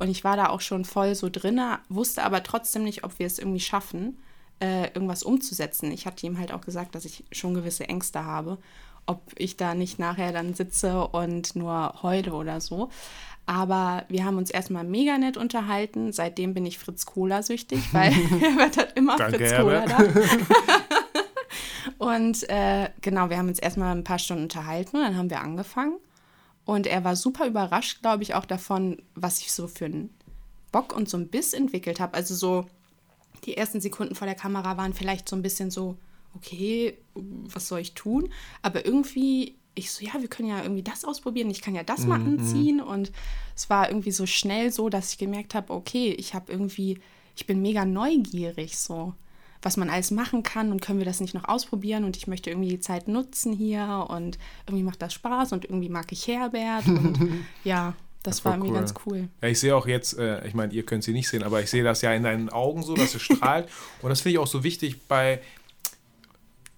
[0.00, 3.28] und ich war da auch schon voll so drin, wusste aber trotzdem nicht, ob wir
[3.28, 4.18] es irgendwie schaffen,
[4.60, 5.92] äh, irgendwas umzusetzen.
[5.92, 8.58] Ich hatte ihm halt auch gesagt, dass ich schon gewisse Ängste habe,
[9.06, 12.90] ob ich da nicht nachher dann sitze und nur heule oder so.
[13.46, 16.12] Aber wir haben uns erstmal mega nett unterhalten.
[16.12, 19.98] Seitdem bin ich Fritz Cola süchtig, weil Herbert hat immer Danke, Fritz Cola da.
[22.04, 25.40] und äh, genau, wir haben uns erstmal ein paar Stunden unterhalten und dann haben wir
[25.40, 25.98] angefangen.
[26.64, 30.14] Und er war super überrascht, glaube ich, auch davon, was ich so für einen
[30.72, 32.14] Bock und so ein Biss entwickelt habe.
[32.14, 32.66] Also so
[33.44, 35.98] die ersten Sekunden vor der Kamera waren vielleicht so ein bisschen so,
[36.36, 38.30] okay, was soll ich tun?
[38.62, 42.06] Aber irgendwie ich so, ja, wir können ja irgendwie das ausprobieren, ich kann ja das
[42.06, 42.80] mal mhm, anziehen.
[42.80, 43.12] Und
[43.56, 46.98] es war irgendwie so schnell so, dass ich gemerkt habe, okay, ich habe irgendwie,
[47.36, 49.14] ich bin mega neugierig so.
[49.62, 52.50] was man alles machen kann und können wir das nicht noch ausprobieren und ich möchte
[52.50, 56.86] irgendwie die Zeit nutzen hier und irgendwie macht das Spaß und irgendwie mag ich Herbert
[56.86, 57.18] und
[57.64, 58.76] ja, das, das war, irgendwie cool.
[58.76, 59.28] ganz cool.
[59.40, 61.70] Ja, ich sehe auch jetzt, äh, ich meine, ihr könnt sie nicht sehen, aber ich
[61.70, 63.68] sehe das ja in deinen Augen so, dass es strahlt
[64.02, 65.40] und das finde ich auch so wichtig bei,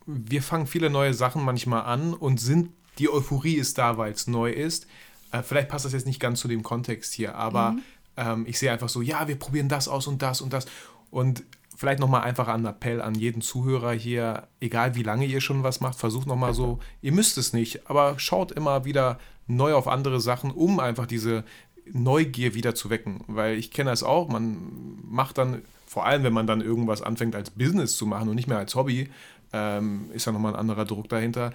[0.06, 4.26] wir fangen viele neue Sachen manchmal an und sind, die Euphorie ist da, weil es
[4.26, 4.86] neu ist.
[5.32, 7.82] Äh, vielleicht passt das jetzt nicht ganz zu dem Kontext hier, aber mhm.
[8.16, 10.66] ähm, ich sehe einfach so, ja, wir probieren das aus und das und das
[11.10, 11.44] und
[11.76, 15.80] vielleicht nochmal einfach ein Appell an jeden Zuhörer hier, egal wie lange ihr schon was
[15.80, 20.20] macht, versucht nochmal so, ihr müsst es nicht, aber schaut immer wieder neu auf andere
[20.20, 21.44] Sachen, um einfach diese
[21.92, 23.22] Neugier wieder zu wecken.
[23.26, 27.36] Weil ich kenne das auch, man macht dann, vor allem wenn man dann irgendwas anfängt
[27.36, 29.10] als Business zu machen und nicht mehr als Hobby,
[29.52, 31.52] ähm, ist da nochmal ein anderer Druck dahinter.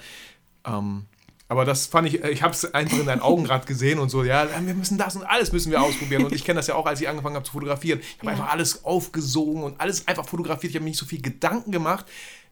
[0.65, 1.05] Ähm,
[1.51, 4.23] aber das fand ich, ich habe es einfach in deinen Augen gerade gesehen und so,
[4.23, 6.23] ja, wir müssen das und alles müssen wir ausprobieren.
[6.23, 7.99] Und ich kenne das ja auch, als ich angefangen habe zu fotografieren.
[7.99, 8.31] Ich habe ja.
[8.31, 10.69] einfach alles aufgesogen und alles einfach fotografiert.
[10.69, 12.05] Ich habe mir nicht so viel Gedanken gemacht.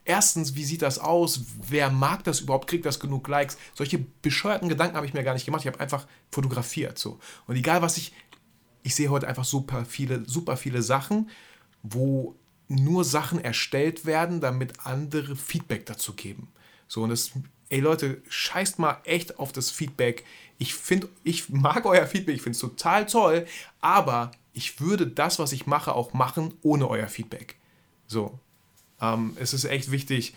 [0.04, 1.46] Erstens, wie sieht das aus?
[1.70, 2.68] Wer mag das überhaupt?
[2.68, 3.58] Kriegt das genug Likes?
[3.74, 5.62] Solche bescheuerten Gedanken habe ich mir gar nicht gemacht.
[5.62, 6.98] Ich habe einfach fotografiert.
[6.98, 7.20] So.
[7.48, 8.12] Und egal was ich,
[8.84, 11.30] ich sehe heute einfach super viele, super viele Sachen,
[11.84, 12.36] wo
[12.70, 16.48] nur Sachen erstellt werden, damit andere Feedback dazu geben.
[16.88, 17.32] So, und das
[17.70, 20.26] ey Leute, scheißt mal echt auf das Feedback.
[20.58, 23.46] Ich finde, ich mag euer Feedback, ich finde es total toll,
[23.80, 27.56] aber ich würde das, was ich mache, auch machen ohne euer Feedback.
[28.08, 28.38] So.
[29.00, 30.34] Ähm, es ist echt wichtig,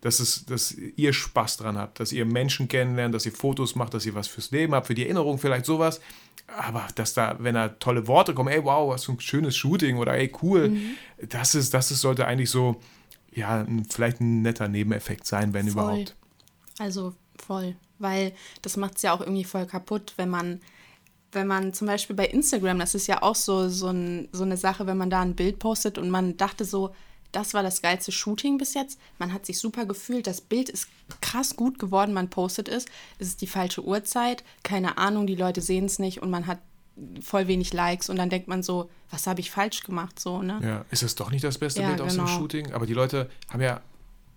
[0.00, 3.92] dass, es, dass ihr Spaß dran habt, dass ihr Menschen kennenlernt, dass ihr Fotos macht,
[3.94, 6.00] dass ihr was fürs Leben habt, für die Erinnerung vielleicht sowas.
[6.58, 9.96] Aber dass da, wenn da tolle Worte kommen, ey, wow, was für ein schönes Shooting
[9.98, 10.96] oder ey, cool, mhm.
[11.28, 12.80] das ist, das ist, sollte eigentlich so,
[13.32, 15.72] ja, vielleicht ein netter Nebeneffekt sein, wenn Voll.
[15.72, 16.16] überhaupt.
[16.78, 18.32] Also voll, weil
[18.62, 20.60] das macht es ja auch irgendwie voll kaputt, wenn man,
[21.32, 24.56] wenn man zum Beispiel bei Instagram, das ist ja auch so, so, ein, so eine
[24.56, 26.94] Sache, wenn man da ein Bild postet und man dachte so,
[27.32, 28.98] das war das geilste Shooting bis jetzt.
[29.18, 30.26] Man hat sich super gefühlt.
[30.26, 30.88] Das Bild ist
[31.20, 32.12] krass gut geworden.
[32.12, 32.86] Man postet es.
[33.18, 34.44] Es ist die falsche Uhrzeit.
[34.62, 36.58] Keine Ahnung, die Leute sehen es nicht und man hat
[37.22, 40.60] voll wenig Likes und dann denkt man so, was habe ich falsch gemacht so, ne?
[40.62, 42.26] Ja, ist es doch nicht das beste ja, Bild aus genau.
[42.26, 42.72] dem Shooting?
[42.72, 43.80] Aber die Leute haben ja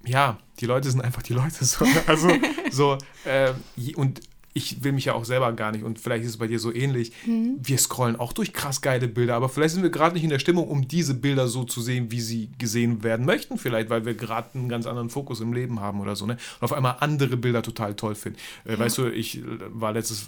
[0.06, 1.64] ja, die Leute sind einfach die Leute.
[1.64, 2.30] So, also,
[2.72, 3.54] so, äh,
[3.96, 4.22] und
[4.54, 6.74] ich will mich ja auch selber gar nicht und vielleicht ist es bei dir so
[6.74, 7.12] ähnlich.
[7.26, 7.58] Mhm.
[7.62, 10.40] Wir scrollen auch durch krass geile Bilder, aber vielleicht sind wir gerade nicht in der
[10.40, 14.14] Stimmung, um diese Bilder so zu sehen, wie sie gesehen werden möchten, vielleicht, weil wir
[14.14, 16.38] gerade einen ganz anderen Fokus im Leben haben oder so, ne?
[16.60, 18.38] Und auf einmal andere Bilder total toll finden.
[18.66, 18.80] Äh, ja.
[18.80, 20.28] Weißt du, ich äh, war letztes,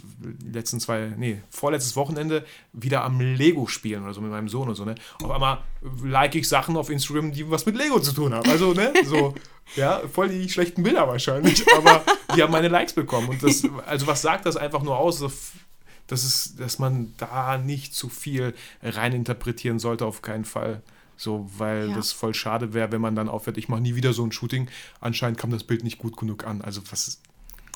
[0.51, 4.75] letzten zwei, nee, vorletztes Wochenende wieder am Lego spielen oder so mit meinem Sohn und
[4.75, 4.95] so, ne?
[5.21, 5.59] Auf einmal
[6.03, 8.49] like ich Sachen auf Instagram, die was mit Lego zu tun haben.
[8.49, 9.35] Also, ne, so.
[9.75, 12.03] Ja, voll die schlechten Bilder wahrscheinlich, aber
[12.35, 13.29] die haben meine Likes bekommen.
[13.29, 15.19] Und das, also was sagt das einfach nur aus?
[15.19, 20.81] Dass, es, dass man da nicht zu viel reininterpretieren sollte, auf keinen Fall.
[21.17, 21.95] So, weil ja.
[21.95, 24.69] das voll schade wäre, wenn man dann aufhört, ich mache nie wieder so ein Shooting.
[24.99, 26.61] Anscheinend kam das Bild nicht gut genug an.
[26.61, 27.21] Also was ist.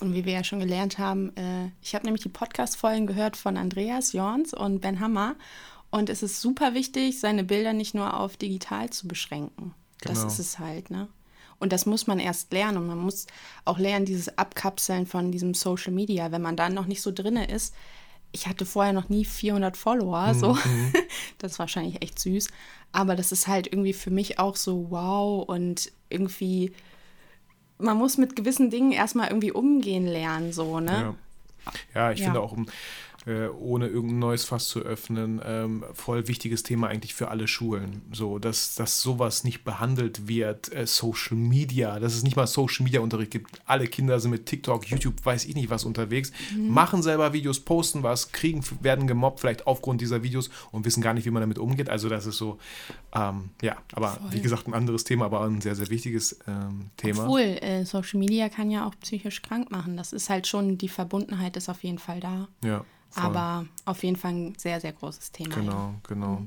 [0.02, 3.58] Und wie wir ja schon gelernt haben, äh, ich habe nämlich die Podcast-Folgen gehört von
[3.58, 5.36] Andreas Jorns und Ben Hammer.
[5.90, 9.74] Und es ist super wichtig, seine Bilder nicht nur auf digital zu beschränken.
[10.02, 10.14] Genau.
[10.14, 11.08] Das ist es halt, ne?
[11.60, 12.78] Und das muss man erst lernen.
[12.78, 13.28] Und man muss
[13.66, 17.50] auch lernen, dieses Abkapseln von diesem Social Media, wenn man da noch nicht so drinne
[17.50, 17.74] ist.
[18.32, 20.54] Ich hatte vorher noch nie 400 Follower, so.
[20.54, 20.94] Mhm.
[21.40, 22.50] Das ist wahrscheinlich echt süß.
[22.92, 26.74] Aber das ist halt irgendwie für mich auch so wow und irgendwie,
[27.78, 31.16] man muss mit gewissen Dingen erstmal irgendwie umgehen lernen, so, ne?
[31.66, 32.26] Ja, ja ich ja.
[32.26, 32.56] finde auch,
[33.26, 38.02] äh, ohne irgendein neues Fass zu öffnen, ähm, voll wichtiges Thema eigentlich für alle Schulen.
[38.12, 42.84] So, dass, dass sowas nicht behandelt wird, äh, Social Media, dass es nicht mal Social
[42.84, 43.62] Media Unterricht gibt.
[43.66, 46.70] Alle Kinder sind mit TikTok, YouTube, weiß ich nicht was unterwegs, mhm.
[46.70, 51.14] machen selber Videos, posten was, kriegen, werden gemobbt, vielleicht aufgrund dieser Videos und wissen gar
[51.14, 51.90] nicht, wie man damit umgeht.
[51.90, 52.58] Also das ist so,
[53.14, 54.32] ähm, ja, aber voll.
[54.32, 57.24] wie gesagt, ein anderes Thema, aber ein sehr, sehr wichtiges ähm, Thema.
[57.24, 59.98] Obwohl, äh, Social Media kann ja auch psychisch krank machen.
[59.98, 62.48] Das ist halt schon, die Verbundenheit ist auf jeden Fall da.
[62.64, 62.86] Ja.
[63.10, 63.24] Voll.
[63.24, 65.56] Aber auf jeden Fall ein sehr, sehr großes Thema.
[65.56, 65.94] Genau, ja.
[66.08, 66.42] genau.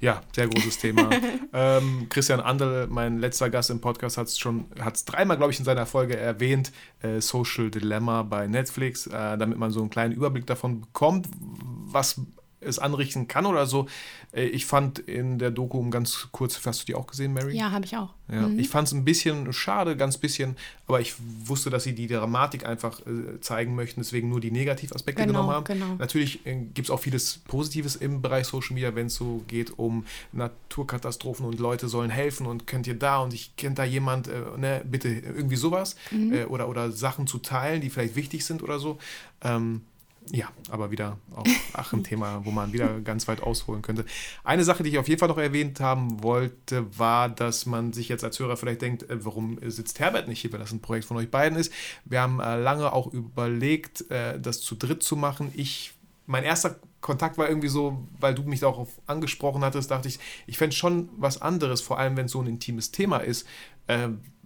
[0.00, 1.10] Ja, sehr großes Thema.
[1.52, 5.52] ähm, Christian Anderl, mein letzter Gast im Podcast, hat es schon, hat es dreimal, glaube
[5.52, 6.72] ich, in seiner Folge erwähnt,
[7.02, 12.20] äh, Social Dilemma bei Netflix, äh, damit man so einen kleinen Überblick davon bekommt, was
[12.60, 13.86] es anrichten kann oder so.
[14.32, 17.56] Äh, ich fand in der Doku ganz kurz, hast du die auch gesehen, Mary?
[17.56, 18.14] Ja, habe ich auch.
[18.30, 18.58] Ja, mhm.
[18.58, 22.66] Ich fand es ein bisschen schade, ganz bisschen, aber ich wusste, dass sie die Dramatik
[22.66, 25.64] einfach äh, zeigen möchten, deswegen nur die Negativaspekte genau, genommen haben.
[25.64, 25.94] Genau.
[25.98, 29.78] Natürlich äh, gibt es auch vieles Positives im Bereich Social Media, wenn es so geht
[29.78, 34.28] um Naturkatastrophen und Leute sollen helfen und könnt ihr da und ich kennt da jemand,
[34.28, 36.46] äh, ne, bitte irgendwie sowas mhm.
[36.48, 38.98] Oder, oder Sachen zu teilen, die vielleicht wichtig sind oder so.
[39.42, 39.82] Ähm,
[40.30, 44.04] ja, aber wieder auch ach, ein Thema, wo man wieder ganz weit ausholen könnte.
[44.44, 48.08] Eine Sache, die ich auf jeden Fall noch erwähnt haben wollte, war, dass man sich
[48.08, 51.06] jetzt als Hörer vielleicht denkt, äh, warum sitzt Herbert nicht hier, wenn das ein Projekt
[51.06, 51.72] von euch beiden ist.
[52.04, 55.52] Wir haben äh, lange auch überlegt, äh, das zu dritt zu machen.
[55.54, 55.94] Ich,
[56.26, 60.58] mein erster Kontakt war irgendwie so, weil du mich darauf angesprochen hattest, dachte ich, ich
[60.58, 63.46] fände schon was anderes, vor allem wenn es so ein intimes Thema ist.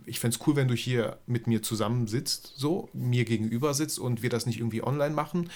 [0.07, 4.23] Ich fände es cool, wenn du hier mit mir zusammensitzt, so, mir gegenüber sitzt und
[4.23, 5.51] wir das nicht irgendwie online machen.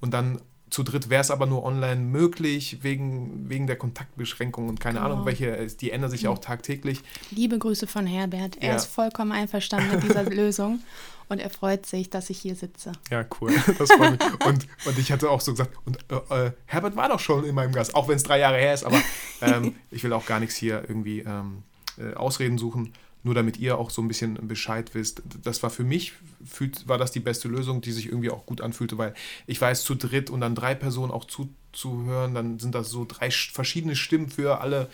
[0.00, 0.40] Und dann
[0.74, 5.12] zu dritt wäre es aber nur online möglich, wegen, wegen der Kontaktbeschränkung und keine genau.
[5.12, 7.00] Ahnung, welche, die ändern sich ja auch tagtäglich.
[7.30, 8.56] Liebe Grüße von Herbert.
[8.60, 8.76] Er ja.
[8.76, 10.80] ist vollkommen einverstanden mit dieser Lösung
[11.28, 12.90] und er freut sich, dass ich hier sitze.
[13.08, 13.52] Ja, cool.
[13.78, 14.46] Das freut mich.
[14.46, 17.54] Und, und ich hatte auch so gesagt, und äh, äh Herbert war doch schon in
[17.54, 19.00] meinem Gast, auch wenn es drei Jahre her ist, aber
[19.42, 21.62] ähm, ich will auch gar nichts hier irgendwie ähm,
[21.98, 22.92] äh, Ausreden suchen
[23.24, 25.22] nur damit ihr auch so ein bisschen Bescheid wisst.
[25.42, 26.12] Das war für mich,
[26.44, 29.14] fühlt, war das die beste Lösung, die sich irgendwie auch gut anfühlte, weil
[29.46, 33.30] ich weiß, zu dritt und dann drei Personen auch zuzuhören, dann sind das so drei
[33.30, 34.88] verschiedene Stimmen für alle.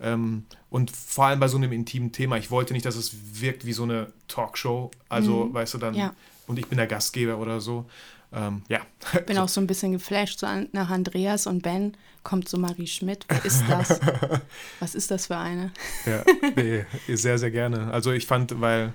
[0.00, 2.38] Ähm, und vor allem bei so einem intimen Thema.
[2.38, 4.90] Ich wollte nicht, dass es wirkt wie so eine Talkshow.
[5.08, 5.54] Also, mhm.
[5.54, 6.14] weißt du, dann, ja.
[6.46, 7.84] und ich bin der Gastgeber oder so.
[8.34, 8.80] Ähm, ja.
[9.12, 10.40] Ich bin auch so ein bisschen geflasht.
[10.40, 13.24] So nach Andreas und Ben kommt so Marie Schmidt.
[13.28, 14.00] Wer ist das?
[14.80, 15.72] Was ist das für eine?
[16.06, 16.24] ja,
[16.56, 17.92] nee, sehr, sehr gerne.
[17.92, 18.92] Also ich fand, weil,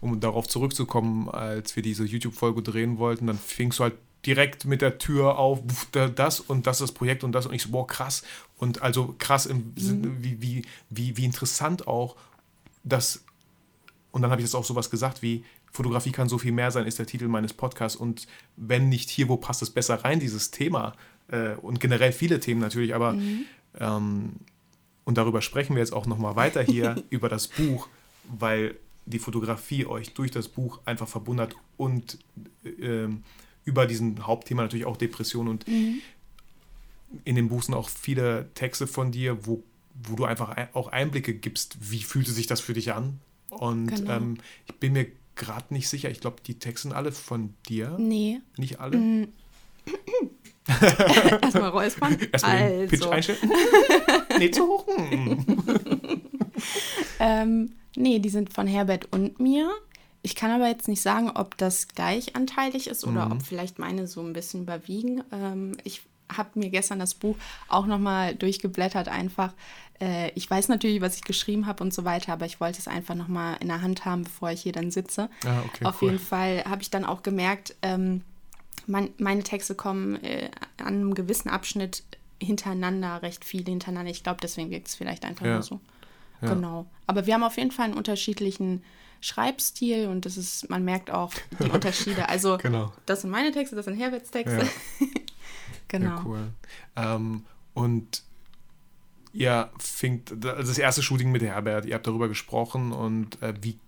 [0.00, 4.80] um darauf zurückzukommen, als wir diese YouTube-Folge drehen wollten, dann fingst du halt direkt mit
[4.80, 5.60] der Tür auf,
[5.92, 8.22] das und das ist das Projekt und das und ich so, boah, krass.
[8.56, 10.16] Und also krass im mhm.
[10.22, 12.16] wie, wie, wie, wie interessant auch,
[12.82, 13.24] dass,
[14.12, 15.44] und dann habe ich jetzt auch sowas gesagt wie,
[15.74, 17.96] Fotografie kann so viel mehr sein, ist der Titel meines Podcasts.
[17.96, 20.94] Und wenn nicht hier, wo passt es besser rein, dieses Thema?
[21.28, 23.44] Äh, und generell viele Themen natürlich, aber mhm.
[23.80, 24.32] ähm,
[25.04, 27.88] und darüber sprechen wir jetzt auch nochmal weiter hier über das Buch,
[28.24, 32.18] weil die Fotografie euch durch das Buch einfach verbunden hat und
[32.64, 33.08] äh,
[33.64, 36.00] über diesen Hauptthema natürlich auch Depression und mhm.
[37.24, 39.62] in dem Buch sind auch viele Texte von dir, wo,
[40.06, 43.18] wo du einfach auch Einblicke gibst, wie fühlte sich das für dich an?
[43.50, 44.12] Und genau.
[44.12, 46.10] ähm, ich bin mir gerade nicht sicher.
[46.10, 47.96] Ich glaube, die Texte sind alle von dir.
[47.98, 48.40] Nee.
[48.56, 48.96] Nicht alle?
[48.96, 49.28] Mm.
[51.42, 52.16] Erstmal räuspern.
[52.32, 52.88] Erstmal also.
[52.88, 53.52] Pitch einstellen.
[54.38, 54.86] nicht zu hoch.
[57.20, 59.70] ähm, nee, die sind von Herbert und mir.
[60.22, 63.32] Ich kann aber jetzt nicht sagen, ob das gleichanteilig ist oder mhm.
[63.32, 65.22] ob vielleicht meine so ein bisschen überwiegen.
[65.32, 66.02] Ähm, ich
[66.34, 67.36] habe mir gestern das Buch
[67.68, 69.52] auch nochmal durchgeblättert, einfach.
[70.00, 72.88] Äh, ich weiß natürlich, was ich geschrieben habe und so weiter, aber ich wollte es
[72.88, 75.28] einfach nochmal in der Hand haben, bevor ich hier dann sitze.
[75.44, 76.10] Ah, okay, Auf cool.
[76.10, 78.22] jeden Fall habe ich dann auch gemerkt, ähm,
[78.86, 82.02] mein, meine Texte kommen äh, an einem gewissen Abschnitt
[82.40, 84.10] hintereinander, recht viele hintereinander.
[84.10, 85.54] Ich glaube, deswegen wirkt es vielleicht einfach ja.
[85.54, 85.80] nur so.
[86.42, 86.52] Ja.
[86.54, 86.86] Genau.
[87.06, 88.82] Aber wir haben auf jeden Fall einen unterschiedlichen
[89.20, 92.28] Schreibstil und das ist, man merkt auch die Unterschiede.
[92.28, 92.92] Also, genau.
[93.06, 94.66] das sind meine Texte, das sind Herberts Texte.
[95.00, 95.06] Ja.
[95.98, 96.16] Genau.
[96.16, 96.48] Ja, cool.
[96.96, 98.22] Ähm, und
[99.32, 103.78] ihr fingt, also das erste Shooting mit Herbert, ihr habt darüber gesprochen und äh, wie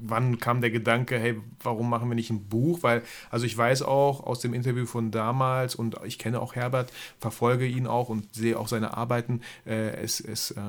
[0.00, 2.82] wann kam der Gedanke, hey, warum machen wir nicht ein Buch?
[2.82, 6.92] Weil, also ich weiß auch aus dem Interview von damals und ich kenne auch Herbert,
[7.18, 9.40] verfolge ihn auch und sehe auch seine Arbeiten.
[9.66, 10.60] Äh, es, es äh,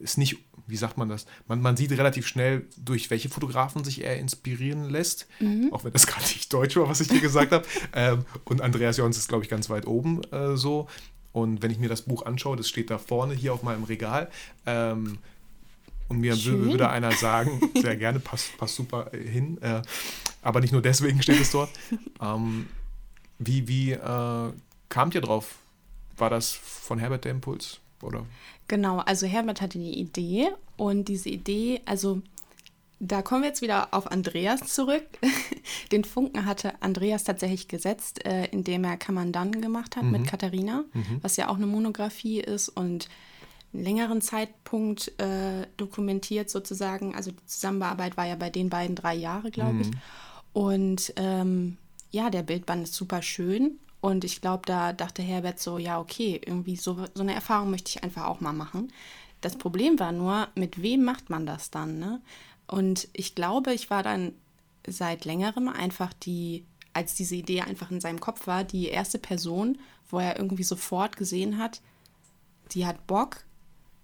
[0.00, 1.26] ist nicht, wie sagt man das?
[1.46, 5.72] Man, man sieht relativ schnell, durch welche Fotografen sich er inspirieren lässt, mhm.
[5.72, 7.66] auch wenn das gerade nicht deutsch war, was ich hier gesagt habe.
[7.94, 10.88] Ähm, und Andreas Jons ist, glaube ich, ganz weit oben äh, so.
[11.32, 14.30] Und wenn ich mir das Buch anschaue, das steht da vorne hier auf meinem Regal.
[14.66, 15.18] Ähm,
[16.08, 16.64] und mir Schön.
[16.64, 19.60] würde einer sagen, sehr gerne, passt, passt super hin.
[19.60, 19.82] Äh,
[20.42, 21.70] aber nicht nur deswegen steht es dort.
[22.20, 22.66] Ähm,
[23.38, 24.52] wie wie äh,
[24.88, 25.54] kamt ihr drauf?
[26.16, 27.78] War das von Herbert der Impuls?
[28.02, 28.26] Oder?
[28.66, 32.22] Genau, also Herbert hatte die Idee und diese Idee, also
[33.00, 35.06] da kommen wir jetzt wieder auf Andreas zurück.
[35.92, 40.10] Den Funken hatte Andreas tatsächlich gesetzt, äh, indem er Kammandan gemacht hat mhm.
[40.10, 41.18] mit Katharina, mhm.
[41.22, 43.08] was ja auch eine Monographie ist und
[43.72, 47.14] einen längeren Zeitpunkt äh, dokumentiert sozusagen.
[47.14, 49.80] Also die Zusammenarbeit war ja bei den beiden drei Jahre, glaube mhm.
[49.80, 49.90] ich.
[50.52, 51.76] Und ähm,
[52.10, 53.78] ja, der Bildband ist super schön.
[54.00, 57.90] Und ich glaube, da dachte Herbert so, ja, okay, irgendwie so, so eine Erfahrung möchte
[57.90, 58.92] ich einfach auch mal machen.
[59.40, 61.98] Das Problem war nur, mit wem macht man das dann?
[61.98, 62.20] Ne?
[62.66, 64.32] Und ich glaube, ich war dann
[64.86, 69.78] seit längerem einfach die, als diese Idee einfach in seinem Kopf war, die erste Person,
[70.10, 71.80] wo er irgendwie sofort gesehen hat,
[72.72, 73.44] die hat Bock,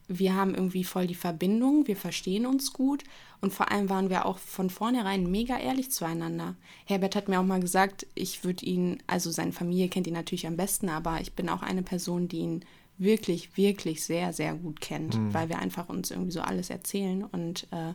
[0.09, 3.05] wir haben irgendwie voll die Verbindung, wir verstehen uns gut
[3.41, 6.57] und vor allem waren wir auch von vornherein mega ehrlich zueinander.
[6.85, 10.47] Herbert hat mir auch mal gesagt, ich würde ihn, also seine Familie kennt ihn natürlich
[10.47, 12.65] am besten, aber ich bin auch eine Person, die ihn
[12.99, 15.33] wirklich, wirklich sehr, sehr gut kennt, mhm.
[15.35, 17.95] weil wir einfach uns irgendwie so alles erzählen und äh,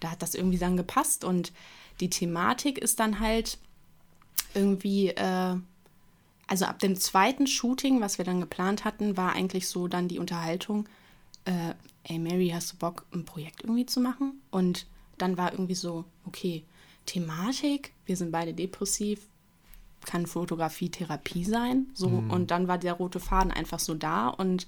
[0.00, 1.52] da hat das irgendwie dann gepasst und
[2.00, 3.58] die Thematik ist dann halt
[4.54, 5.56] irgendwie äh,
[6.48, 10.18] Also ab dem zweiten Shooting, was wir dann geplant hatten, war eigentlich so dann die
[10.18, 10.88] Unterhaltung,
[11.50, 11.74] äh,
[12.04, 14.40] ey Mary, hast du Bock, ein Projekt irgendwie zu machen?
[14.50, 14.86] Und
[15.18, 16.64] dann war irgendwie so, okay,
[17.06, 19.20] Thematik, wir sind beide depressiv,
[20.06, 21.86] kann Fotografie Therapie sein?
[21.94, 22.30] So, Mhm.
[22.30, 24.66] und dann war der rote Faden einfach so da und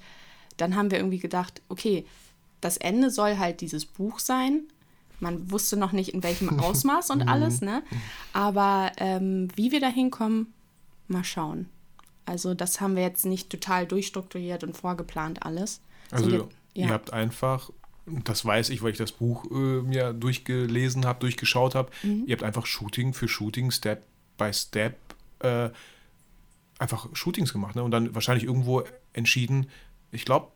[0.57, 2.05] dann haben wir irgendwie gedacht, okay,
[2.61, 4.62] das Ende soll halt dieses Buch sein.
[5.20, 7.83] Man wusste noch nicht, in welchem Ausmaß und alles, ne?
[8.33, 10.53] Aber ähm, wie wir da hinkommen,
[11.09, 11.68] mal schauen.
[12.26, 15.80] Also, das haben wir jetzt nicht total durchstrukturiert und vorgeplant alles.
[16.11, 17.70] Also wir- ihr habt einfach,
[18.07, 22.25] das weiß ich, weil ich das Buch äh, mir durchgelesen habe, durchgeschaut habe, Mhm.
[22.27, 24.03] ihr habt einfach Shooting für Shooting, Step
[24.39, 24.97] by Step,
[25.41, 25.70] äh,
[26.79, 27.83] einfach Shootings gemacht ne?
[27.85, 29.68] und dann wahrscheinlich irgendwo entschieden,
[30.11, 30.49] ich glaube,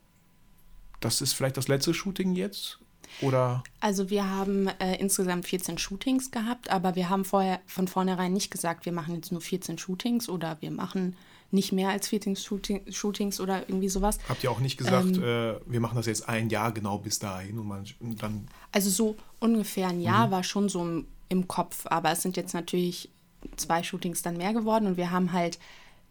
[1.00, 2.78] das ist vielleicht das letzte Shooting jetzt
[3.20, 8.32] oder Also wir haben äh, insgesamt 14 Shootings gehabt, aber wir haben vorher von vornherein
[8.32, 11.16] nicht gesagt, wir machen jetzt nur 14 Shootings oder wir machen
[11.50, 14.18] nicht mehr als 14 Shooting, Shootings oder irgendwie sowas.
[14.28, 15.22] habt ihr auch nicht gesagt, Ähm.
[15.22, 18.90] äh, wir machen das jetzt ein Jahr genau bis dahin und, man, und dann Also
[18.90, 20.02] so ungefähr ein Mhm.
[20.04, 23.10] Jahr war schon so im, im Kopf, aber es sind jetzt natürlich
[23.56, 25.58] zwei Shootings dann mehr geworden und wir haben halt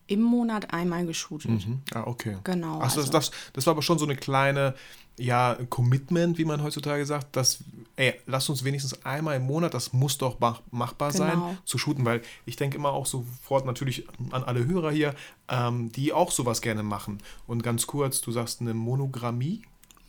[0.07, 1.51] im Monat einmal geshootet.
[1.51, 1.81] Mhm.
[1.93, 2.37] Ah, okay.
[2.43, 4.75] Genau, Ach, das, also- das, das war aber schon so eine kleine,
[5.17, 7.59] ja, Commitment, wie man heutzutage sagt, dass,
[7.95, 11.23] ey, lasst uns wenigstens einmal im Monat, das muss doch mach, machbar Genau.
[11.25, 15.15] sein, zu shooten, weil ich denke immer auch sofort natürlich an alle Hörer hier,
[15.47, 17.19] ähm, die auch sowas gerne machen.
[17.47, 19.61] Und ganz kurz, du sagst eine Monogrammie,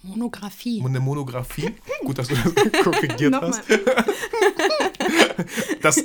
[0.03, 0.83] Monographie.
[0.85, 1.73] eine Monographie.
[2.05, 2.53] Gut, dass du das
[2.85, 3.63] korrigiert hast.
[5.83, 5.99] Das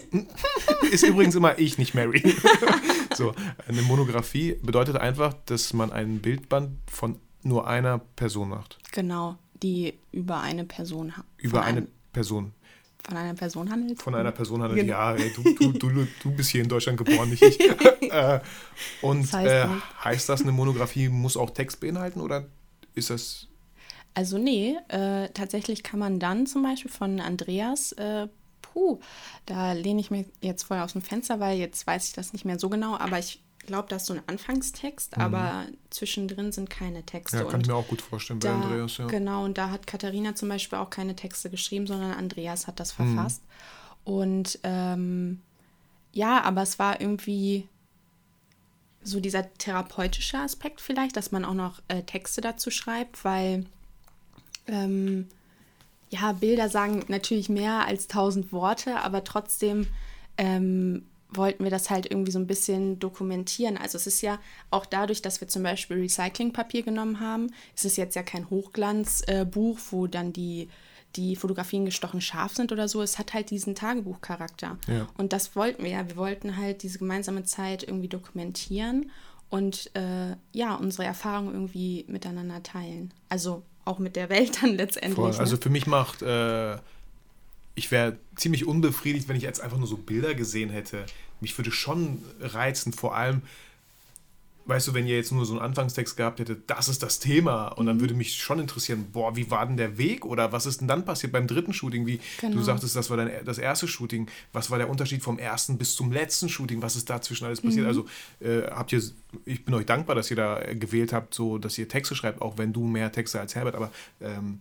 [0.92, 2.36] ist übrigens immer ich, nicht Mary.
[3.22, 3.34] So,
[3.68, 8.78] eine Monographie bedeutet einfach, dass man ein Bildband von nur einer Person macht.
[8.92, 12.52] Genau, die über eine Person Über eine einem- Person.
[13.04, 14.02] von einer Person handelt.
[14.02, 14.82] Von einer Person handelt.
[14.82, 14.92] Genau.
[14.94, 17.60] Ja, ey, du, du, du, du bist hier in Deutschland geboren, nicht ich.
[18.12, 18.40] äh,
[19.02, 19.68] und Das heißt äh,
[20.04, 22.46] heißt das, eine Monographie muss auch Text beinhalten oder
[22.94, 23.48] ist das.
[24.14, 28.28] Also nee, äh, tatsächlich kann man dann zum Beispiel von Andreas, äh,
[28.74, 29.00] puh,
[29.46, 32.46] da lehne ich mich jetzt voll aus dem Fenster, weil jetzt weiß ich das nicht
[32.46, 37.04] mehr so genau, aber ich glaube, da ist so ein Anfangstext, aber zwischendrin sind keine
[37.06, 37.38] Texte.
[37.38, 37.44] Mhm.
[37.44, 38.98] Ja, kann und ich mir auch gut vorstellen bei da, Andreas.
[38.98, 39.06] Ja.
[39.08, 42.78] Genau, und da hat Katharina zum Beispiel auch keine Texte geschrieben, sondern Andreas hat Mhm.
[42.78, 43.44] das verfasst.
[44.04, 45.42] Und ähm,
[46.12, 47.68] ja, aber es war irgendwie
[49.04, 53.66] so dieser therapeutische Aspekt vielleicht, dass man auch noch äh, Texte dazu schreibt, weil
[54.68, 55.28] ähm,
[56.12, 59.88] ja, Bilder sagen natürlich mehr als tausend Worte, aber trotzdem
[60.38, 63.78] ähm, wollten wir das halt irgendwie so ein bisschen dokumentieren.
[63.78, 64.38] Also es ist ja
[64.70, 69.78] auch dadurch, dass wir zum Beispiel Recyclingpapier genommen haben, ist es jetzt ja kein Hochglanzbuch,
[69.78, 70.68] äh, wo dann die,
[71.16, 73.02] die Fotografien gestochen scharf sind oder so.
[73.02, 74.78] Es hat halt diesen Tagebuchcharakter.
[74.88, 75.08] Ja.
[75.18, 76.10] Und das wollten wir ja.
[76.10, 79.10] Wir wollten halt diese gemeinsame Zeit irgendwie dokumentieren
[79.50, 83.14] und äh, ja, unsere Erfahrungen irgendwie miteinander teilen.
[83.30, 85.16] Also auch mit der Welt dann letztendlich.
[85.16, 85.32] Voll.
[85.32, 85.40] ne?
[85.40, 86.78] Also für mich macht, äh,
[87.76, 91.06] ich wäre ziemlich unbefriedigt, wenn ich jetzt einfach nur so Bilder gesehen hätte.
[91.40, 93.42] Mich würde schon reizen, vor allem,
[94.66, 97.68] weißt du, wenn ihr jetzt nur so einen Anfangstext gehabt hättet, das ist das Thema.
[97.70, 97.88] Und Mhm.
[97.88, 100.26] dann würde mich schon interessieren, boah, wie war denn der Weg?
[100.26, 102.06] Oder was ist denn dann passiert beim dritten Shooting?
[102.06, 102.56] Wie Genau.
[102.58, 104.28] du sagtest, das war dein, das erste Shooting.
[104.54, 106.82] Was war der Unterschied vom ersten bis zum letzten Shooting?
[106.82, 107.68] Was ist dazwischen alles Mhm.
[107.68, 107.86] passiert?
[107.88, 108.06] Also
[108.40, 109.02] äh, habt ihr,
[109.46, 112.42] ich bin euch dankbar, dass ihr da äh, gewählt habt, so dass ihr Texte schreibt,
[112.42, 113.92] auch wenn du mehr Texte als Herbert, aber
[114.22, 114.60] ähm,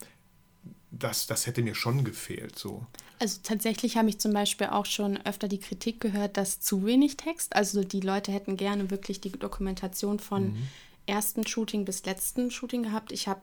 [0.90, 2.58] das, das hätte mir schon gefehlt.
[2.58, 2.86] So.
[3.18, 7.16] Also tatsächlich habe ich zum Beispiel auch schon öfter die Kritik gehört, dass zu wenig
[7.16, 10.56] Text, also die Leute hätten gerne wirklich die Dokumentation von
[11.06, 13.12] ersten Shooting bis letzten Shooting gehabt.
[13.12, 13.42] Ich habe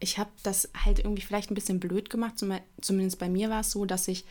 [0.00, 3.60] ich hab das halt irgendwie vielleicht ein bisschen blöd gemacht, zum, zumindest bei mir war
[3.60, 4.24] es so, dass ich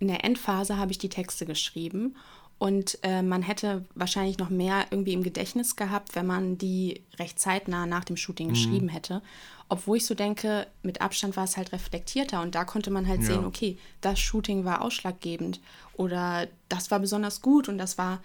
[0.00, 2.14] in der Endphase habe ich die Texte geschrieben
[2.58, 7.38] und äh, man hätte wahrscheinlich noch mehr irgendwie im Gedächtnis gehabt, wenn man die recht
[7.38, 9.22] zeitnah nach dem Shooting geschrieben hätte.
[9.68, 13.20] Obwohl ich so denke, mit Abstand war es halt reflektierter und da konnte man halt
[13.20, 13.26] Ja.
[13.26, 15.60] sehen, okay, das Shooting war ausschlaggebend
[15.94, 18.20] oder das war besonders gut und das war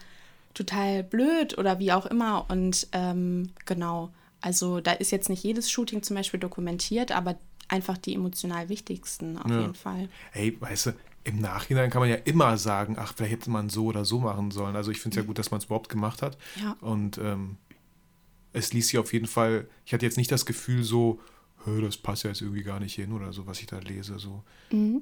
[0.53, 2.45] total blöd oder wie auch immer.
[2.49, 4.11] Und ähm, genau,
[4.41, 7.35] also da ist jetzt nicht jedes Shooting zum Beispiel dokumentiert, aber
[7.67, 9.61] einfach die emotional wichtigsten auf Ja.
[9.61, 10.09] jeden Fall.
[10.31, 10.91] Hey, weißt du,
[11.23, 14.51] im Nachhinein kann man ja immer sagen, ach, vielleicht hätte man so oder so machen
[14.51, 14.75] sollen.
[14.75, 16.37] Also ich finde es ja gut, dass man es überhaupt gemacht hat.
[16.61, 16.75] Ja.
[16.81, 17.57] Und ähm,
[18.51, 21.19] es ließ sich auf jeden Fall, ich hatte jetzt nicht das Gefühl so,
[21.65, 24.19] "Hö, das passt ja jetzt irgendwie gar nicht hin oder so, was ich da lese.
[24.19, 24.43] So.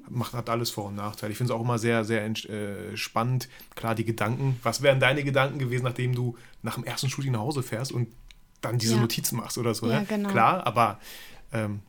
[0.08, 1.32] Macht, hat alles Vor- und Nachteile.
[1.32, 3.48] Ich finde es auch immer sehr, sehr äh, spannend.
[3.74, 4.58] Klar, die Gedanken.
[4.62, 8.08] Was wären deine Gedanken gewesen, nachdem du nach dem ersten Shooting nach Hause fährst und
[8.60, 9.00] dann diese Ja.
[9.00, 9.88] Notizen machst oder so?
[9.90, 10.06] Ja, ne?
[10.08, 10.28] genau.
[10.30, 11.00] Klar, aber
[11.52, 11.80] ähm,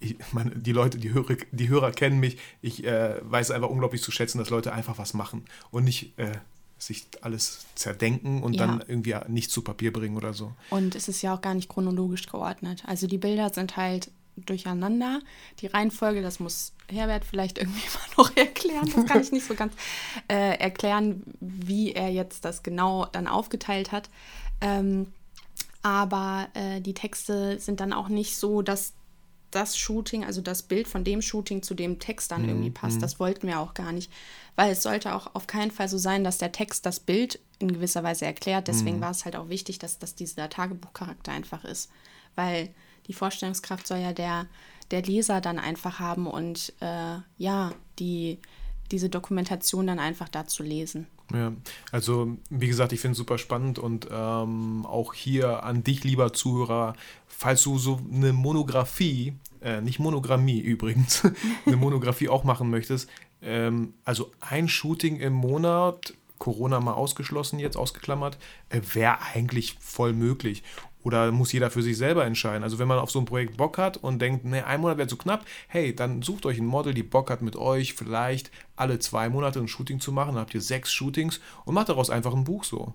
[0.00, 2.38] ich meine, die Leute, die Hörer, die Hörer kennen mich.
[2.62, 6.32] Ich äh, weiß einfach unglaublich zu schätzen, dass Leute einfach was machen und nicht äh,
[6.78, 8.66] sich alles zerdenken und Ja.
[8.66, 10.52] dann irgendwie nicht zu Papier bringen oder so.
[10.70, 12.82] Und es ist ja auch gar nicht chronologisch geordnet.
[12.86, 15.20] Also die Bilder sind halt durcheinander.
[15.60, 18.90] Die Reihenfolge, das muss Herbert vielleicht irgendwie mal noch erklären.
[18.94, 19.74] Das kann ich nicht so ganz
[20.28, 24.08] äh, erklären, wie er jetzt das genau dann aufgeteilt hat.
[24.62, 25.08] Ähm,
[25.82, 28.94] aber äh, die Texte sind dann auch nicht so, dass
[29.50, 33.02] das Shooting, also das Bild von dem Shooting zu dem Text dann irgendwie passt.
[33.02, 34.10] Das wollten wir auch gar nicht.
[34.56, 37.72] Weil es sollte auch auf keinen Fall so sein, dass der Text das Bild in
[37.72, 38.68] gewisser Weise erklärt.
[38.68, 41.90] Deswegen war es halt auch wichtig, dass, dass dieser Tagebuchcharakter einfach ist.
[42.34, 42.70] Weil
[43.06, 44.46] die Vorstellungskraft soll ja der,
[44.90, 48.38] der Leser dann einfach haben und äh, ja, die,
[48.90, 51.06] diese Dokumentation dann einfach dazu lesen.
[51.32, 51.52] Ja,
[51.92, 56.32] also wie gesagt, ich finde es super spannend und ähm, auch hier an dich, lieber
[56.32, 56.94] Zuhörer,
[57.26, 61.22] falls du so eine Monographie, äh, nicht Monogrammie übrigens,
[61.66, 63.08] eine Monographie auch machen möchtest,
[63.42, 68.38] ähm, also ein Shooting im Monat, Corona mal ausgeschlossen jetzt, ausgeklammert,
[68.70, 70.64] äh, wäre eigentlich voll möglich.
[71.02, 72.62] Oder muss jeder für sich selber entscheiden?
[72.62, 75.08] Also wenn man auf so ein Projekt Bock hat und denkt, ne, ein Monat wäre
[75.08, 78.98] zu knapp, hey, dann sucht euch ein Model, die Bock hat mit euch vielleicht alle
[78.98, 82.34] zwei Monate ein Shooting zu machen, dann habt ihr sechs Shootings und macht daraus einfach
[82.34, 82.94] ein Buch so.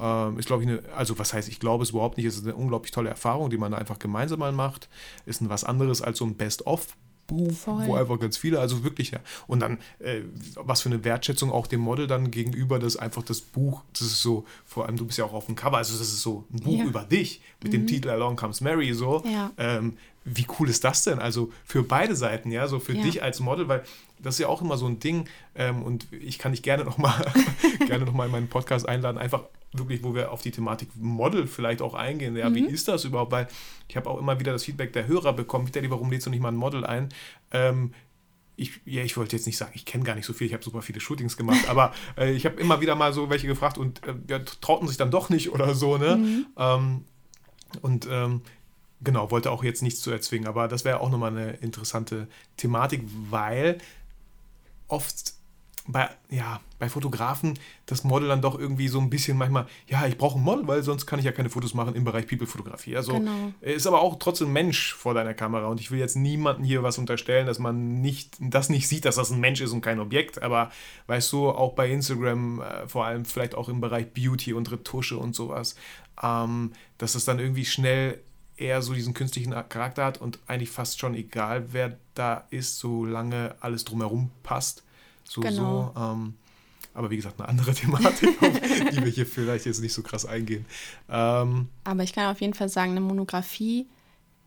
[0.00, 2.44] Ähm, ist, glaube ich, eine, also was heißt, ich glaube es überhaupt nicht, es ist
[2.44, 4.88] eine unglaublich tolle Erfahrung, die man da einfach gemeinsam mal macht.
[5.26, 6.96] Ist ein was anderes als so ein Best-of.
[7.26, 7.86] Buch, Voll.
[7.86, 9.20] wo einfach ganz viele, also wirklich, ja.
[9.46, 10.20] Und dann, äh,
[10.56, 14.22] was für eine Wertschätzung auch dem Model dann gegenüber, dass einfach das Buch, das ist
[14.22, 16.60] so, vor allem du bist ja auch auf dem Cover, also das ist so ein
[16.60, 16.84] Buch Ja.
[16.84, 19.22] über dich mit dem Titel Along Comes Mary, so.
[19.26, 19.50] Ja.
[19.58, 19.96] Ähm,
[20.28, 21.20] wie cool ist das denn?
[21.20, 23.02] Also für beide Seiten, ja, so für Ja.
[23.02, 23.84] dich als Model, weil
[24.22, 27.32] das ist ja auch immer so ein Ding ähm, und ich kann dich gerne nochmal
[27.86, 31.46] gerne noch mal in meinen Podcast einladen, einfach wirklich, wo wir auf die Thematik Model
[31.46, 32.36] vielleicht auch eingehen.
[32.36, 33.32] Ja, wie ist das überhaupt?
[33.32, 33.48] Weil
[33.88, 36.40] ich habe auch immer wieder das Feedback der Hörer bekommen, Vitali, warum lädst du nicht
[36.40, 37.10] mal ein Model ein?
[37.50, 37.92] Ähm,
[38.56, 40.64] ich, ja, ich wollte jetzt nicht sagen, ich kenne gar nicht so viel, ich habe
[40.64, 44.06] super viele Shootings gemacht, aber äh, ich habe immer wieder mal so welche gefragt und
[44.06, 46.44] äh, ja, trauten sich dann doch nicht oder so, ne?
[46.56, 47.04] Ähm,
[47.82, 48.40] und ähm,
[49.02, 53.02] genau, wollte auch jetzt nichts zu erzwingen, aber das wäre auch nochmal eine interessante Thematik,
[53.30, 53.78] weil
[54.88, 55.36] oft
[55.88, 60.18] bei, ja, bei Fotografen das Model dann doch irgendwie so ein bisschen manchmal, ja, ich
[60.18, 62.96] brauche ein Model, weil sonst kann ich ja keine Fotos machen im Bereich People-Fotografie.
[62.96, 63.52] Also Genau.
[63.60, 66.98] ist aber auch trotzdem Mensch vor deiner Kamera und ich will jetzt niemandem hier was
[66.98, 70.42] unterstellen, dass man nicht, das nicht sieht, dass das ein Mensch ist und kein Objekt,
[70.42, 70.70] aber
[71.06, 75.16] weißt du, auch bei Instagram, äh, vor allem vielleicht auch im Bereich Beauty und Retusche
[75.16, 75.76] und sowas,
[76.20, 78.20] ähm, dass es dann irgendwie schnell
[78.56, 83.54] eher so diesen künstlichen Charakter hat und eigentlich fast schon egal, wer da ist, solange
[83.60, 84.82] alles drumherum passt.
[85.24, 85.92] So, Genau.
[85.94, 86.00] so.
[86.00, 86.34] Ähm,
[86.94, 90.24] aber wie gesagt, eine andere Thematik, auf die wir hier vielleicht jetzt nicht so krass
[90.24, 90.64] eingehen.
[91.10, 93.86] Ähm, Aber ich kann auf jeden Fall sagen, eine Monographie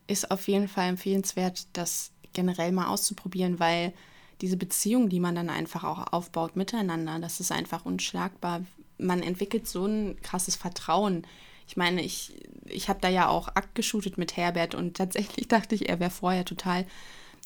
[0.08, 3.94] ist auf jeden Fall empfehlenswert, das generell mal auszuprobieren, weil
[4.42, 8.62] diese Beziehung, die man dann einfach auch aufbaut miteinander, das ist einfach unschlagbar.
[8.98, 11.28] Man entwickelt so ein krasses Vertrauen.
[11.70, 12.34] Ich meine, ich,
[12.66, 16.10] ich habe da ja auch Akt geshootet mit Herbert und tatsächlich dachte ich, er wäre
[16.10, 16.88] vorher total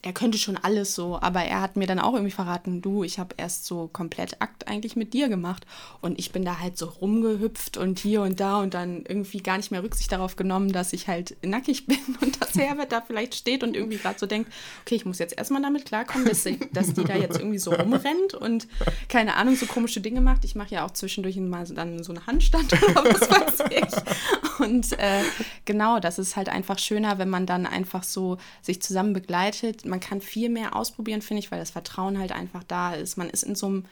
[0.04, 3.20] er könnte schon alles so, aber er hat mir dann auch irgendwie verraten, du, ich
[3.20, 5.66] habe erst so komplett Akt eigentlich mit dir gemacht
[6.01, 9.56] und ich bin da halt so rumgehüpft und hier und da und dann irgendwie gar
[9.56, 13.34] nicht mehr Rücksicht darauf genommen, dass ich halt nackig bin und dass Herbert da vielleicht
[13.34, 14.51] steht und irgendwie gerade so denkt,
[14.82, 17.74] okay, ich muss jetzt erstmal damit klarkommen, dass, sie, dass die da jetzt irgendwie so
[17.74, 18.68] rumrennt und
[19.08, 20.43] keine Ahnung, so komische Dinge macht.
[20.43, 24.60] Ich mache ja auch zwischendurch mal dann so einen Handstand oder was weiß ich.
[24.60, 25.22] Und äh,
[25.64, 29.86] genau, das ist halt einfach schöner, wenn man dann einfach so sich zusammen begleitet.
[29.94, 33.16] Man kann viel mehr ausprobieren, finde ich, weil das Vertrauen halt einfach da ist.
[33.16, 33.86] Man ist in so einem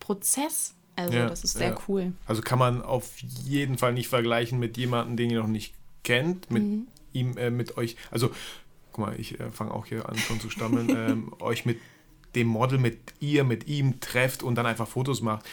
[0.00, 0.74] Prozess.
[0.96, 1.78] Also Ja, das ist sehr ja.
[1.86, 2.14] cool.
[2.24, 6.50] Also kann man auf jeden Fall nicht vergleichen mit jemandem, den ihr noch nicht kennt,
[6.50, 6.86] mit Mhm.
[7.12, 7.96] ihm, äh, mit euch.
[8.10, 8.30] Also,
[8.92, 11.78] guck mal, ich äh, fange auch hier an schon zu stammeln, ähm, euch mit
[12.34, 15.44] dem Model, mit ihr, mit ihm trefft und dann einfach Fotos macht.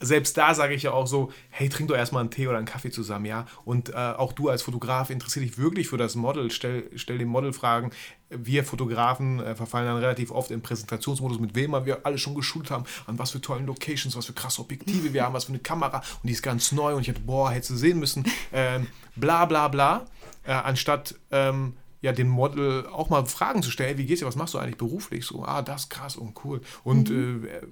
[0.00, 2.66] Selbst da sage ich ja auch so, hey, trink doch erstmal einen Tee oder einen
[2.66, 3.46] Kaffee zusammen, ja.
[3.64, 7.28] Und äh, auch du als Fotograf interessier dich wirklich für das Model, stell, stell dem
[7.28, 7.90] Model Fragen.
[8.28, 12.70] Wir Fotografen äh, verfallen dann relativ oft in Präsentationsmodus, mit wem wir alle schon geschult
[12.70, 15.60] haben, an was für tollen Locations, was für krasse Objektive wir haben, was für eine
[15.60, 18.88] Kamera und die ist ganz neu und ich hätte, boah, hättest du sehen müssen, ähm,
[19.14, 20.06] bla bla bla,
[20.44, 21.74] äh, anstatt ähm,
[22.06, 24.76] ja, dem Model auch mal Fragen zu stellen, wie geht's dir, was machst du eigentlich
[24.78, 25.24] beruflich?
[25.26, 26.60] So, ah, das ist krass und cool.
[26.84, 27.12] Und äh,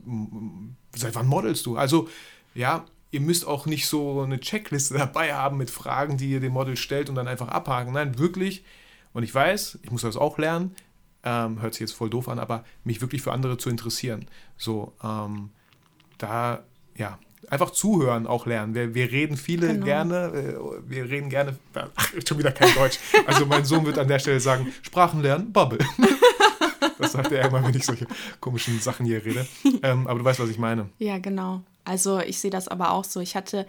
[0.04, 1.76] m- seit wann modelst du?
[1.76, 2.08] Also,
[2.54, 6.52] ja, ihr müsst auch nicht so eine Checkliste dabei haben mit Fragen, die ihr dem
[6.52, 7.92] Model stellt und dann einfach abhaken.
[7.92, 8.64] Nein, wirklich.
[9.12, 10.74] Und ich weiß, ich muss das auch lernen.
[11.22, 14.26] Ähm, hört sich jetzt voll doof an, aber mich wirklich für andere zu interessieren.
[14.56, 15.50] So, ähm,
[16.18, 16.64] da,
[16.96, 17.18] ja,
[17.50, 18.74] einfach zuhören auch lernen.
[18.74, 19.84] Wir, wir reden viele Genau.
[19.84, 20.54] gerne, äh,
[20.90, 22.98] wir reden gerne, ach, schon wieder kein Deutsch.
[23.26, 25.78] Also mein Sohn wird an der Stelle sagen, Sprachen lernen, Bubble.
[26.98, 28.06] Das sagt er immer, wenn ich solche
[28.40, 29.46] komischen Sachen hier rede.
[29.82, 30.88] Ähm, aber du weißt, was ich meine.
[30.98, 31.62] Ja, genau.
[31.84, 33.20] Also ich sehe das aber auch so.
[33.20, 33.66] Ich hatte,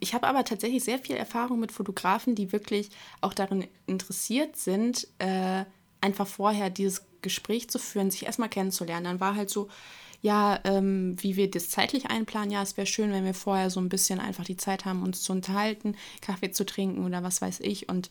[0.00, 5.08] ich habe aber tatsächlich sehr viel Erfahrung mit Fotografen, die wirklich auch darin interessiert sind,
[5.18, 5.64] äh,
[6.00, 9.04] einfach vorher dieses Gespräch zu führen, sich erstmal kennenzulernen.
[9.04, 9.68] Dann war halt so,
[10.20, 12.50] ja, ähm, wie wir das zeitlich einplanen.
[12.50, 15.22] Ja, es wäre schön, wenn wir vorher so ein bisschen einfach die Zeit haben, uns
[15.22, 17.88] zu unterhalten, Kaffee zu trinken oder was weiß ich.
[17.88, 18.10] Und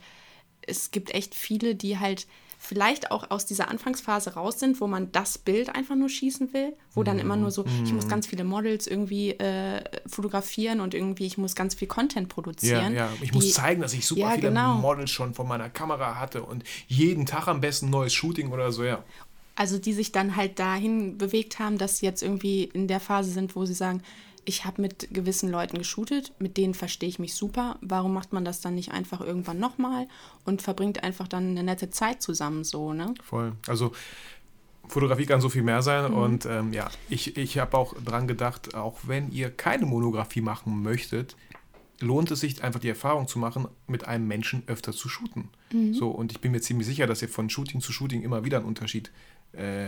[0.62, 2.28] es gibt echt viele, die halt
[2.60, 6.74] vielleicht auch aus dieser Anfangsphase raus sind, wo man das Bild einfach nur schießen will,
[6.94, 11.28] wo dann immer nur so, ich muss ganz viele Models irgendwie äh, fotografieren und irgendwie,
[11.28, 12.96] ich muss ganz viel Content produzieren.
[12.96, 13.14] Ja, ja.
[13.22, 14.76] Ich die, muss zeigen, dass ich super Ja, viele genau.
[14.76, 18.84] Models schon von meiner Kamera hatte und jeden Tag am besten neues Shooting oder so,
[18.84, 19.04] ja.
[19.58, 23.32] Also die sich dann halt dahin bewegt haben, dass sie jetzt irgendwie in der Phase
[23.32, 24.04] sind, wo sie sagen,
[24.46, 27.78] ich habe mit gewissen Leuten geshootet, mit denen verstehe ich mich super.
[27.82, 30.08] Warum macht man das dann nicht einfach irgendwann nochmal
[30.46, 33.14] und verbringt einfach dann eine nette Zeit zusammen so, ne?
[33.24, 33.54] Voll.
[33.68, 33.92] Also
[34.88, 36.18] Fotografie kann so viel mehr sein Mhm.
[36.18, 40.82] und ähm, ja, ich, ich habe auch dran gedacht, auch wenn ihr keine Monografie machen
[40.82, 41.36] möchtet,
[42.00, 45.50] lohnt es sich einfach die Erfahrung zu machen, mit einem Menschen öfter zu shooten.
[45.74, 45.94] Mhm.
[45.94, 48.58] So, und ich bin mir ziemlich sicher, dass ihr von Shooting zu Shooting immer wieder
[48.60, 49.12] einen Unterschied
[49.54, 49.88] äh,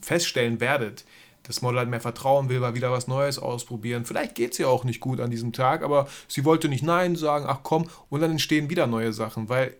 [0.00, 1.04] feststellen werdet.
[1.44, 4.06] Das Model hat mehr Vertrauen, will mal wieder was Neues ausprobieren.
[4.06, 7.16] Vielleicht geht es ihr auch nicht gut an diesem Tag, aber sie wollte nicht Nein
[7.16, 9.76] sagen, ach komm, und dann entstehen wieder neue Sachen, weil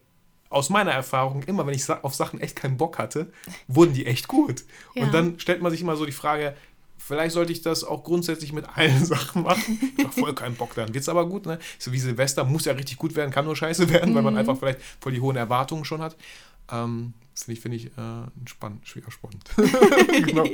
[0.50, 3.32] aus meiner Erfahrung, immer wenn ich auf Sachen echt keinen Bock hatte,
[3.66, 4.64] wurden die echt gut.
[4.94, 5.04] Ja.
[5.04, 6.54] Und dann stellt man sich immer so die Frage,
[6.96, 9.94] vielleicht sollte ich das auch grundsätzlich mit allen Sachen machen.
[9.96, 11.46] Ich voll keinen Bock, dann wird's aber gut.
[11.46, 11.58] Ne?
[11.78, 14.58] So wie Silvester muss ja richtig gut werden, kann nur scheiße werden, weil man einfach
[14.58, 16.16] vielleicht voll die hohen Erwartungen schon hat.
[16.70, 19.44] Ähm, Finde ich, finde ich äh, spannend, schwer spannend.
[20.26, 20.46] genau.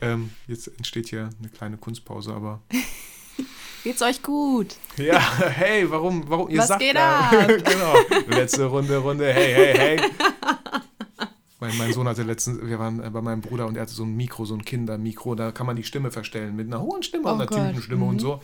[0.00, 2.60] ähm, jetzt entsteht hier eine kleine Kunstpause, aber
[3.84, 4.76] Geht's euch gut?
[4.96, 7.30] ja, hey, warum, warum, ihr Was sagt geht ab?
[7.46, 7.94] genau,
[8.28, 10.10] letzte Runde, Runde, hey, hey, hey.
[11.58, 14.04] Mein, mein Sohn hatte letztens, wir waren äh, bei meinem Bruder und er hatte so
[14.04, 17.28] ein Mikro, so ein Kindermikro, da kann man die Stimme verstellen mit einer hohen Stimme
[17.28, 18.40] Oh und einer Gott, tiefen Stimme und so.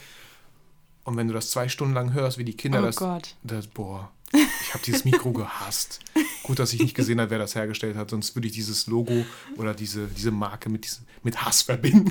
[1.04, 3.34] Und wenn du das zwei Stunden lang hörst, wie die Kinder Oh das, Gott.
[3.42, 6.00] das, boah, ich habe dieses Mikro gehasst.
[6.42, 9.24] Gut, dass ich nicht gesehen habe, wer das hergestellt hat, sonst würde ich dieses Logo
[9.56, 12.10] oder diese, diese Marke mit, diesem, mit Hass verbinden.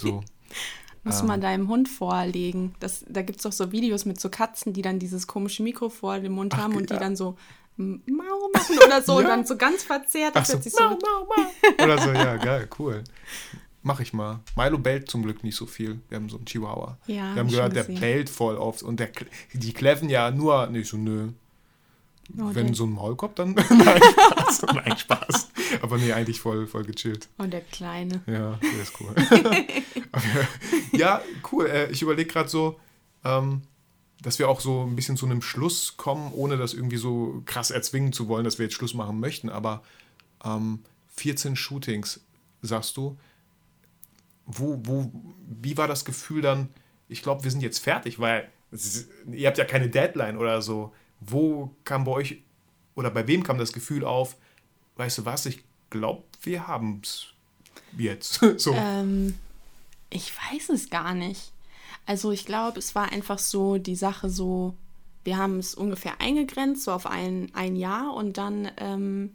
[0.00, 0.22] So.
[1.04, 1.26] Muss Ähm.
[1.26, 2.74] man deinem Hund vorlegen.
[2.80, 5.88] Das, da gibt es doch so Videos mit so Katzen, die dann dieses komische Mikro
[5.90, 6.96] vor dem Mund Ach, haben und ja.
[6.96, 7.36] die dann so
[7.80, 9.28] Mau machen oder so und Ja.
[9.28, 10.32] dann so ganz verzerrt.
[10.34, 11.84] Ach so, so mau, mau, mau.
[11.84, 13.04] Oder so, ja, geil, cool.
[13.88, 14.40] Mach ich mal.
[14.54, 15.98] Milo bellt zum Glück nicht so viel.
[16.10, 16.98] Wir haben so einen Chihuahua.
[17.06, 18.82] Ja, Wir hab haben gehört, der bellt voll oft.
[18.82, 19.08] Und der,
[19.54, 21.28] die kläffen ja nur, nicht so, nö.
[22.36, 24.62] Oh, Wenn so ein Maulkorb, dann nein, Spaß.
[24.74, 25.48] Nein, Spaß.
[25.80, 27.30] Aber nee, eigentlich voll, voll gechillt.
[27.38, 28.20] Und der Kleine.
[28.26, 29.14] Ja, der ist cool.
[30.92, 31.64] Ja, cool.
[31.66, 32.78] Äh, Ich überlege gerade so,
[33.24, 33.62] ähm,
[34.20, 37.70] dass wir auch so ein bisschen zu einem Schluss kommen, ohne das irgendwie so krass
[37.70, 39.48] erzwingen zu wollen, dass wir jetzt Schluss machen möchten.
[39.48, 39.82] Aber
[40.44, 40.80] ähm,
[41.16, 42.20] 14 Shootings,
[42.60, 43.16] sagst du.
[44.50, 45.12] Wo, wo,
[45.46, 46.70] wie war das Gefühl dann?
[47.08, 48.48] Ich glaube, wir sind jetzt fertig, weil
[49.30, 50.92] ihr habt ja keine Deadline oder so.
[51.20, 52.42] Wo kam bei euch
[52.94, 54.36] oder bei wem kam das Gefühl auf?
[54.96, 55.46] Weißt du was?
[55.46, 57.28] Ich glaube, wir haben es
[57.96, 58.40] jetzt.
[58.56, 58.72] so.
[58.74, 59.38] Ähm,
[60.10, 61.52] ich weiß es gar nicht.
[62.06, 64.74] Also ich glaube, es war einfach so die Sache so,
[65.24, 69.34] wir haben es ungefähr eingegrenzt, so auf ein, ein Jahr und dann, ähm,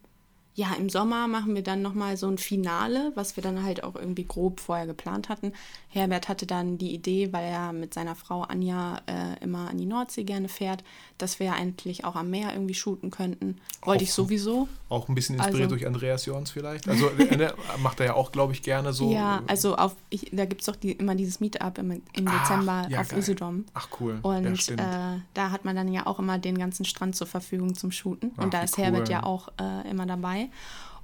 [0.56, 3.96] ja, im Sommer machen wir dann nochmal so ein Finale, was wir dann halt auch
[3.96, 5.52] irgendwie grob vorher geplant hatten.
[5.90, 9.88] Herbert hatte dann die Idee, weil er mit seiner Frau Anja äh, immer an die
[9.88, 10.84] Nordsee gerne fährt,
[11.24, 13.58] dass wir eigentlich auch am Meer irgendwie shooten könnten.
[13.82, 14.68] Wollte ich Auch- sowieso.
[14.90, 16.88] Auch ein bisschen inspiriert Also- durch Andreas Jorns vielleicht.
[16.88, 19.12] Also äh, ne, macht er ja auch, glaube ich, gerne so.
[19.12, 22.40] Ja, also auf, ich, da gibt es doch die, immer dieses Meetup im, im Ah,
[22.40, 23.20] Dezember ja, auf geil.
[23.20, 23.66] Usedom.
[23.74, 24.20] Ach cool.
[24.22, 27.74] Und ja, äh, da hat man dann ja auch immer den ganzen Strand zur Verfügung
[27.74, 28.32] zum Shooten.
[28.38, 29.12] Ach, Und da ist Herbert cool.
[29.12, 30.50] ja auch äh, immer dabei.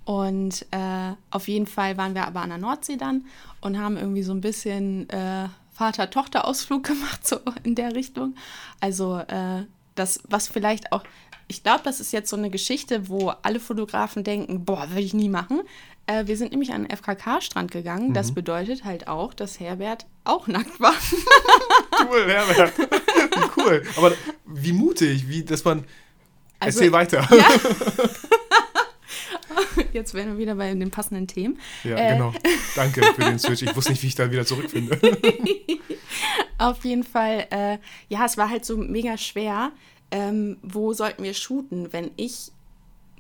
[0.06, 3.26] Und äh, auf jeden Fall waren wir aber an der Nordsee dann
[3.62, 8.36] und haben irgendwie so ein bisschen äh, Vater-Tochter-Ausflug gemacht, so in der Richtung.
[8.80, 9.64] Also äh,
[10.00, 11.04] das, was vielleicht auch,
[11.48, 15.14] ich glaube, das ist jetzt so eine Geschichte, wo alle Fotografen denken, boah, will ich
[15.14, 15.62] nie machen.
[16.08, 18.10] Äh, wir sind nämlich an den FKK-Strand gegangen.
[18.10, 18.14] Mhm.
[18.14, 20.94] Das bedeutet halt auch, dass Herbert auch nackt war.
[22.10, 22.78] cool, Herbert.
[22.78, 23.84] wie cool.
[23.98, 24.14] Aber
[24.46, 25.86] wie mutig, wie, dass man.
[26.60, 27.28] Also- Erzähl weiter.
[29.94, 31.60] Jetzt wären wir wieder bei den passenden Themen.
[31.84, 32.14] Ja, Äh.
[32.14, 32.34] genau.
[32.76, 33.62] Danke für den Switch.
[33.62, 35.00] Ich wusste nicht, wie ich da wieder zurückfinde.
[36.58, 37.78] Auf jeden Fall, äh,
[38.10, 39.72] ja, es war halt so mega schwer.
[40.12, 41.94] Ähm, wo sollten wir shooten?
[41.94, 42.52] Wenn ich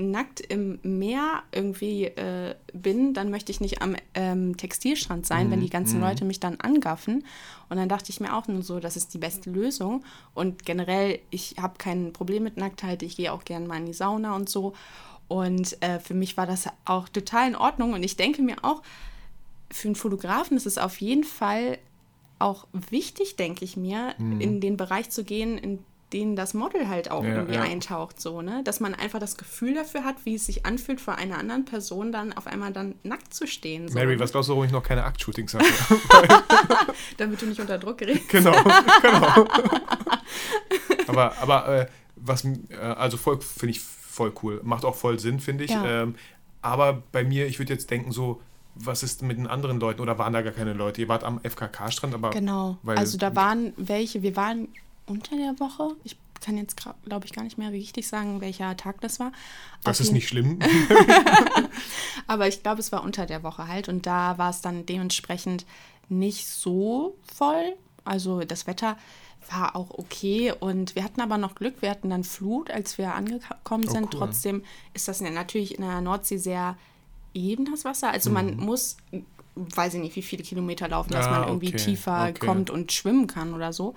[0.01, 5.59] nackt im Meer irgendwie äh, bin, dann möchte ich nicht am ähm, Textilstrand sein, wenn
[5.59, 7.25] die ganzen Leute mich dann angaffen.
[7.67, 10.05] Und dann dachte ich mir auch nur so, das ist die beste Lösung.
[10.33, 13.03] Und generell, ich habe kein Problem mit Nacktheit.
[13.03, 14.73] Ich gehe auch gerne mal in die Sauna und so.
[15.29, 17.93] Und äh, für mich war das auch total in Ordnung.
[17.93, 18.81] Und ich denke mir auch,
[19.71, 21.77] für einen Fotografen ist es auf jeden Fall
[22.39, 25.79] auch wichtig, denke ich mir, in den Bereich zu gehen, in
[26.13, 27.61] den das Model halt auch Ja, irgendwie ja.
[27.61, 28.63] eintaucht, so, ne?
[28.63, 32.11] Dass man einfach das Gefühl dafür hat, wie es sich anfühlt, vor einer anderen Person
[32.11, 33.87] dann auf einmal dann nackt zu stehen.
[33.87, 35.65] So, Mary, was glaubst du, warum ich noch keine Aktshootings hatte?
[37.17, 38.29] Damit du nicht unter Druck gerätst.
[38.29, 38.51] genau,
[39.01, 39.45] genau.
[41.07, 43.81] aber aber äh, was, äh, also voll, finde ich
[44.19, 44.59] voll cool.
[44.63, 45.71] Macht auch voll Sinn, finde ich.
[45.71, 46.03] Ja.
[46.03, 46.15] Ähm,
[46.61, 48.41] aber bei mir, ich würde jetzt denken, so,
[48.75, 50.01] was ist mit den anderen Leuten?
[50.01, 51.01] Oder waren da gar keine Leute?
[51.01, 52.31] Ihr wart am FKK-Strand, aber.
[52.31, 52.77] Genau.
[52.85, 54.67] Also da waren welche, wir waren
[55.05, 55.95] unter der Woche.
[56.03, 59.31] Ich kann jetzt, glaube ich, gar nicht mehr richtig sagen, welcher Tag das war.
[59.83, 60.59] Das Auf ist nicht schlimm.
[62.27, 63.89] Aber ich glaube, es war unter der Woche halt.
[63.89, 65.65] Und da war es dann dementsprechend
[66.07, 67.75] nicht so voll.
[68.05, 68.97] Also das Wetter
[69.51, 70.53] war auch okay.
[70.59, 71.81] Und wir hatten aber noch Glück.
[71.81, 74.03] Wir hatten dann Flut, als wir angekommen Oh, sind.
[74.13, 74.19] cool.
[74.19, 74.63] Trotzdem
[74.93, 76.77] ist das natürlich in der Nordsee sehr
[77.33, 78.11] eben, das Wasser.
[78.11, 78.63] Also man Mhm.
[78.65, 78.97] muss,
[79.55, 82.45] weiß ich nicht, wie viele Kilometer laufen, dass Ah, man irgendwie okay, tiefer okay.
[82.45, 83.95] kommt und schwimmen kann oder so.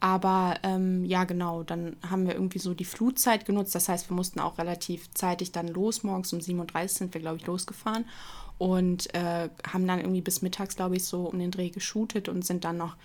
[0.00, 3.74] Aber ähm, ja, genau, dann haben wir irgendwie so die Flutzeit genutzt.
[3.74, 6.02] Das heißt, wir mussten auch relativ zeitig dann los.
[6.02, 8.04] Morgens um 7.30 Uhr sind wir, glaube ich, losgefahren
[8.58, 12.44] und äh, haben dann irgendwie bis mittags, glaube ich, so um den Dreh geshootet und
[12.44, 12.96] sind dann noch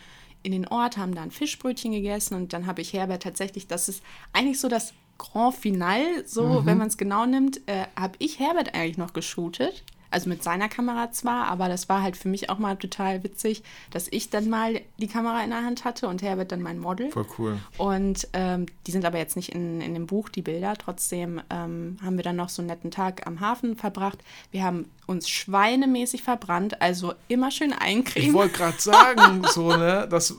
[0.43, 4.03] in den Ort, haben dann Fischbrötchen gegessen und dann habe ich Herbert tatsächlich, das ist
[4.33, 8.75] eigentlich so das Grand Finale, so wenn man es genau nimmt, äh, habe ich Herbert
[8.75, 9.83] eigentlich noch geshootet.
[10.12, 13.64] Also mit seiner Kamera zwar, aber das war halt für mich auch mal total witzig,
[13.91, 17.12] dass ich dann mal die Kamera in der Hand hatte und Herbert dann mein Model.
[17.12, 17.58] Voll cool.
[17.78, 20.76] Und ähm, die sind aber jetzt nicht in, in dem Buch, die Bilder.
[20.78, 24.20] Trotzdem ähm, haben wir dann noch so einen netten Tag am Hafen verbracht.
[24.51, 28.34] Wir haben uns schweinemäßig verbrannt, also immer schön Ich eincremen.
[28.34, 30.36] wollte gerade sagen, so, ne, das,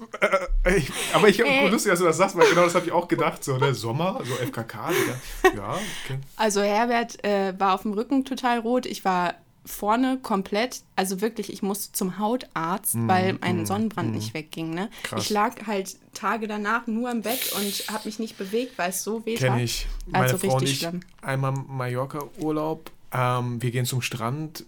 [0.65, 1.69] äh, ich, aber ich, Ey.
[1.69, 4.21] lustig, dass du das sagst, weil genau das habe ich auch gedacht, so, ne, Sommer,
[4.25, 5.57] so FKK, Digga.
[5.57, 5.71] ja,
[6.05, 6.19] okay.
[6.37, 8.85] Also Herbert äh, war auf dem Rücken total rot.
[8.87, 9.35] Ich war
[9.69, 14.71] vorne komplett, also wirklich, ich musste zum Hautarzt, weil mein Sonnenbrand nicht wegging.
[14.75, 14.91] Ne?
[15.03, 15.25] Krass.
[15.25, 19.05] Ich lag halt Tage danach nur im Bett und habe mich nicht bewegt, weil es
[19.05, 19.61] so weh Kenne tat.
[19.65, 19.87] ich.
[20.07, 21.01] Meine Also Frau richtig ich, schlimm.
[21.23, 24.65] einmal Mallorca-Urlaub, ähm, wir gehen zum Strand,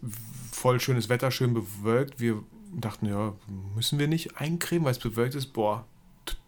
[0.52, 2.20] voll schönes Wetter, schön bewölkt.
[2.20, 2.42] Wir
[2.72, 3.34] dachten, ja,
[3.74, 5.52] müssen wir nicht eincremen, weil es bewölkt ist?
[5.52, 5.84] Boah,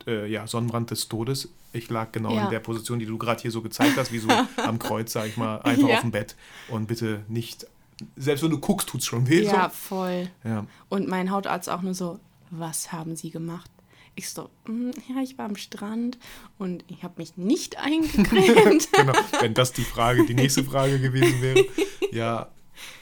[0.07, 1.49] äh, ja, Sonnenbrand des Todes.
[1.75, 2.45] Ich lag genau Ja.
[2.45, 4.29] in der Position, die du gerade hier so gezeigt hast, wie so
[4.59, 5.95] am Kreuz, sag ich mal, einfach Ja.
[5.97, 6.37] auf dem Bett.
[6.69, 7.67] Und bitte nicht,
[8.17, 9.43] selbst wenn du guckst, tut es schon weh.
[9.45, 10.29] Ja, voll.
[10.43, 10.49] So.
[10.49, 10.67] ja.
[10.89, 12.19] Und mein Hautarzt auch nur so,
[12.51, 13.71] was haben Sie gemacht?
[14.15, 16.19] Ich so, "Mm, ja, ich war am Strand
[16.59, 18.93] und ich habe mich nicht eingecremt.
[18.93, 21.65] genau, wenn das die Frage, die nächste Frage gewesen wäre.
[22.11, 22.49] Ja,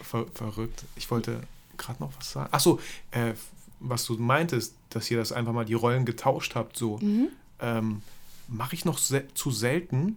[0.03, 0.85] ver verrückt.
[0.95, 1.41] Ich wollte
[1.77, 2.53] gerade noch was sagen.
[2.53, 2.79] Achso,
[3.11, 3.33] äh,
[3.81, 6.99] was du meintest, dass ihr das einfach mal die Rollen getauscht habt, so.
[6.99, 7.29] Mhm.
[7.61, 8.03] Ähm,
[8.53, 10.17] Mache ich noch se zu selten,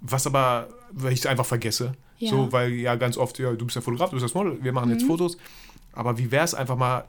[0.00, 1.92] was aber, weil ich es einfach vergesse.
[2.18, 2.30] Ja.
[2.30, 4.72] So, weil ja ganz oft, ja, du bist der Fotograf, du bist das Model, wir
[4.72, 4.94] machen Mhm.
[4.98, 5.38] jetzt Fotos.
[5.92, 7.04] Aber wie wäre es einfach mal,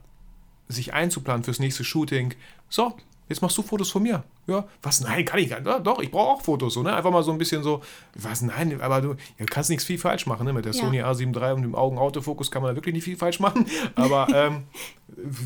[0.70, 2.34] sich einzuplanen fürs nächste Shooting?
[2.70, 2.96] So,
[3.28, 4.24] jetzt machst du Fotos von mir.
[4.48, 5.02] Ja, was?
[5.02, 5.62] Nein, kann ich gar.
[5.66, 6.74] Ja, doch, ich brauche auch Fotos.
[6.74, 6.96] So, ne?
[6.96, 7.82] Einfach mal so ein bisschen so,
[8.16, 8.42] was?
[8.42, 10.46] Nein, aber du ja, kannst nichts viel falsch machen.
[10.46, 10.54] Ne?
[10.54, 10.82] Mit der Ja.
[10.82, 13.66] Sony A7 III und dem Augen-Autofokus kann man da wirklich nicht viel falsch machen.
[13.96, 14.64] Aber ähm,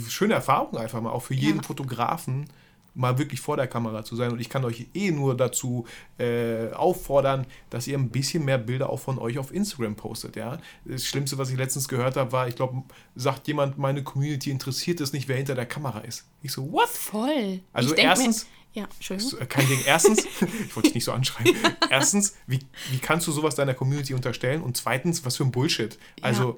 [0.07, 1.61] schöne Erfahrung einfach mal, auch für jeden.
[1.63, 2.45] Fotografen
[2.95, 4.31] mal wirklich vor der Kamera zu sein.
[4.31, 5.85] Und ich kann euch eh nur dazu
[6.17, 10.35] äh, auffordern, dass ihr ein bisschen mehr Bilder auch von euch auf Instagram postet.
[10.35, 10.57] Ja?
[10.85, 12.83] Das Schlimmste, was ich letztens gehört habe, war, ich glaube,
[13.15, 16.25] sagt jemand, meine Community interessiert es nicht, wer hinter der Kamera ist.
[16.41, 16.89] Ich so, what?
[16.89, 17.59] Voll.
[17.73, 19.31] Also ich erstens- ja, Entschuldigung.
[19.31, 19.79] So, Kein Ding.
[19.85, 21.55] Erstens, ich wollte dich nicht so anschreien.
[21.89, 22.59] Erstens, wie,
[22.91, 24.61] wie kannst du sowas deiner Community unterstellen?
[24.61, 25.97] Und zweitens, was für ein Bullshit.
[26.21, 26.57] Also,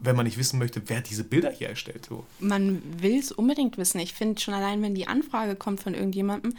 [0.00, 2.06] wenn man nicht wissen möchte, wer diese Bilder hier erstellt.
[2.08, 2.24] So.
[2.38, 4.00] Man will es unbedingt wissen.
[4.00, 6.54] Ich finde schon allein, wenn die Anfrage kommt von irgendjemandem,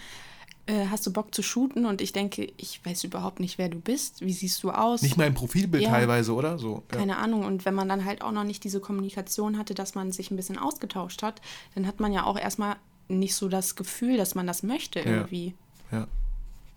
[0.67, 1.85] äh, hast du Bock zu shooten?
[1.85, 4.21] Und ich denke, ich weiß überhaupt nicht, wer du bist.
[4.21, 5.01] Wie siehst du aus?
[5.01, 5.89] Nicht mal im Profilbild Ja.
[5.89, 6.59] teilweise, oder?
[6.59, 6.83] So.
[6.91, 6.99] Ja.
[6.99, 7.43] Keine Ahnung.
[7.43, 10.35] Und wenn man dann halt auch noch nicht diese Kommunikation hatte, dass man sich ein
[10.35, 11.41] bisschen ausgetauscht hat,
[11.73, 12.75] dann hat man ja auch erstmal
[13.07, 15.55] nicht so das Gefühl, dass man das möchte irgendwie.
[15.91, 16.07] Ja,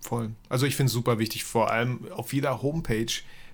[0.01, 0.31] voll.
[0.49, 3.11] Also ich finde es super wichtig, vor allem auf jeder Homepage,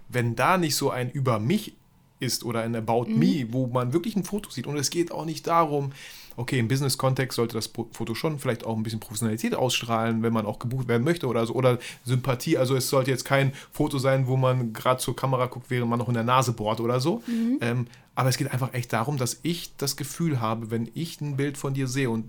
[0.09, 1.74] wenn da nicht so ein Über mich
[2.22, 4.67] ist oder ein About Me, wo man wirklich ein Foto sieht.
[4.67, 5.91] Und es geht auch nicht darum,
[6.38, 10.45] okay, im Business-Kontext sollte das Foto schon vielleicht auch ein bisschen Professionalität ausstrahlen, wenn man
[10.45, 11.53] auch gebucht werden möchte oder so.
[11.53, 12.57] Oder Sympathie.
[12.57, 15.99] Also es sollte jetzt kein Foto sein, wo man gerade zur Kamera guckt, während man
[15.99, 17.22] noch in der Nase bohrt oder so.
[17.61, 21.38] Ähm, aber es geht einfach echt darum, dass ich das Gefühl habe, wenn ich ein
[21.38, 22.26] Bild von dir sehe und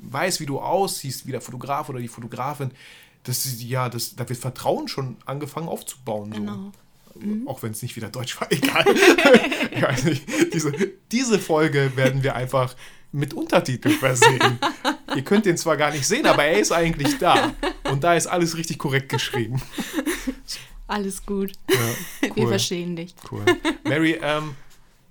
[0.00, 2.70] weiß, wie du aussiehst, wie der Fotograf oder die Fotografin,
[3.24, 6.32] das ist, ja, das, da wird Vertrauen schon angefangen aufzubauen.
[6.32, 6.72] So.
[7.20, 7.50] Genau.
[7.50, 8.84] Auch wenn es nicht wieder Deutsch war, egal.
[9.70, 10.24] ich weiß nicht.
[10.54, 10.72] Diese,
[11.12, 12.74] diese Folge werden wir einfach
[13.12, 14.58] mit Untertiteln versehen.
[15.14, 17.54] Ihr könnt den zwar gar nicht sehen, aber er ist eigentlich da.
[17.90, 19.62] Und da ist alles richtig korrekt geschrieben.
[20.86, 21.52] Alles gut.
[21.70, 21.76] Ja,
[22.34, 22.48] Wir cool.
[22.48, 23.14] verstehen dich.
[23.30, 23.44] Cool.
[23.84, 24.54] Mary, ähm,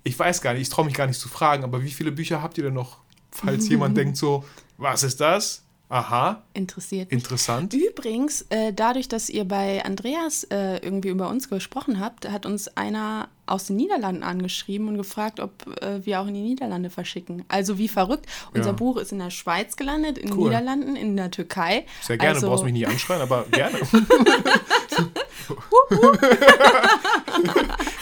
[0.04, 2.42] ich weiß gar nicht, ich traue mich gar nicht zu fragen, aber wie viele Bücher
[2.42, 2.98] habt ihr denn noch
[3.30, 4.44] falls jemand denkt so,
[4.78, 5.64] was ist das?
[5.88, 7.22] Aha, Interessiert mich.
[7.22, 7.72] interessant.
[7.74, 12.68] Übrigens, äh, dadurch, dass ihr bei Andreas äh, irgendwie über uns gesprochen habt, hat uns
[12.76, 17.44] einer aus den Niederlanden angeschrieben und gefragt, ob äh, wir auch in die Niederlande verschicken.
[17.48, 18.26] Also wie verrückt.
[18.52, 18.72] Unser Ja.
[18.72, 20.48] Buch ist in der Schweiz gelandet, in den Cool.
[20.48, 21.86] Niederlanden, in der Türkei.
[22.02, 23.78] Sehr gerne, also, du brauchst mich nicht anschreien, aber gerne.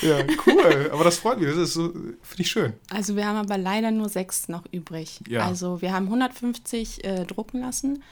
[0.03, 0.90] ja, cool.
[0.92, 1.49] Aber das freut mich.
[1.49, 2.72] Das ist so, finde ich schön.
[2.90, 5.20] Also wir haben aber leider nur sechs noch übrig.
[5.28, 5.47] Ja.
[5.47, 8.03] Also wir haben 150 äh, drucken lassen.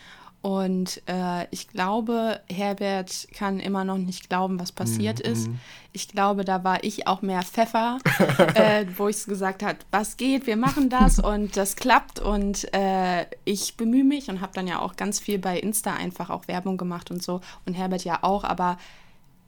[0.43, 5.49] Und äh, ich glaube, Herbert kann immer noch nicht glauben, was passiert ist.
[5.93, 7.99] Ich glaube, da war ich auch mehr Pfeffer,
[8.55, 12.18] äh, wo ich gesagt habe, was geht, wir machen das und das klappt.
[12.18, 16.28] Und äh, ich bemühe mich und habe dann ja auch ganz viel bei Insta einfach
[16.28, 17.40] auch Werbung gemacht und so.
[17.64, 18.78] Und Herbert ja auch, aber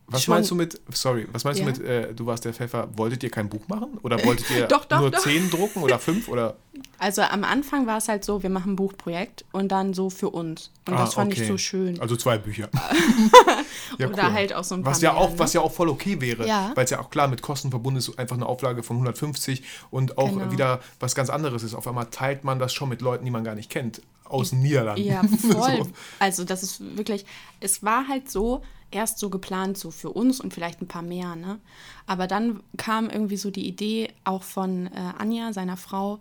[0.06, 1.66] Was meinst du mit, sorry, was meinst Ja.
[1.66, 3.98] du mit, äh, du warst der Pfeffer, wolltet ihr kein Buch machen?
[4.02, 5.20] Oder wolltet ihr Doch, doch, nur doch.
[5.20, 6.28] zehn drucken oder fünf?
[6.28, 6.56] Oder?
[6.98, 10.30] Also am Anfang war es halt so, wir machen ein Buchprojekt und dann so für
[10.30, 10.70] uns.
[10.88, 11.48] Und Ah, das fand ich okay.
[11.48, 12.00] so schön.
[12.00, 12.68] Also zwei Bücher.
[13.98, 15.38] ja, Oder halt auch so ein paar was ja mehr, auch, ne?
[15.38, 16.72] Was ja auch voll okay wäre, Ja.
[16.74, 20.18] weil es ja auch klar mit Kosten verbunden ist, einfach eine Auflage von 150 und
[20.18, 20.50] auch Genau.
[20.50, 21.74] wieder was ganz anderes ist.
[21.74, 24.62] Auf einmal teilt man das schon mit Leuten, die man gar nicht kennt, aus den
[24.62, 25.04] Niederlanden.
[25.04, 25.76] Ja, voll.
[25.84, 25.88] So.
[26.18, 27.24] Also das ist wirklich,
[27.60, 28.62] es war halt so,
[28.94, 31.58] erst so geplant, so für uns und vielleicht ein paar mehr, ne?
[32.06, 36.18] Aber dann kam irgendwie so die Idee auch von äh, Anja, seiner Frau,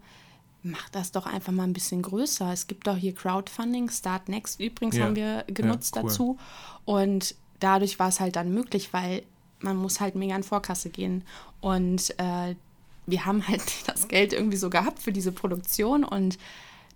[0.63, 2.51] mach das doch einfach mal ein bisschen größer.
[2.53, 5.05] Es gibt doch hier Crowdfunding, Start Next übrigens Ja.
[5.05, 6.09] haben wir genutzt Ja, cool.
[6.09, 6.38] dazu.
[6.86, 9.24] Und dadurch war es halt dann möglich, weil
[9.59, 11.24] man muss halt mega in Vorkasse gehen.
[11.61, 12.55] Und äh,
[13.05, 16.38] wir haben halt das Geld irgendwie so gehabt für diese Produktion und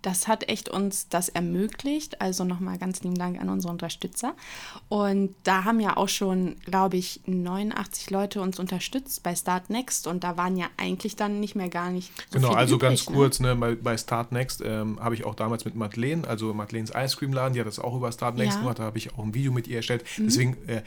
[0.02, 2.22] das hat echt uns das ermöglicht.
[2.22, 4.36] Also nochmal ganz lieben Dank an unsere Unterstützer.
[4.89, 10.08] Und da haben ja auch schon, glaube ich, 89 Leute uns unterstützt bei Start Next.
[10.08, 13.10] Und da waren ja eigentlich dann nicht mehr gar nicht so Genau, also übrig, ganz
[13.10, 13.16] ne?
[13.16, 16.91] kurz, ne, bei, bei Start Next ähm, habe ich auch damals mit Madeleine, also Madeleines
[16.95, 18.58] Ice Cream Laden, die hat das auch über Start Next Ja.
[18.58, 18.64] Mhm.
[18.64, 20.06] gemacht, da habe ich auch ein Video mit ihr erstellt.
[20.18, 20.82] Deswegen äh,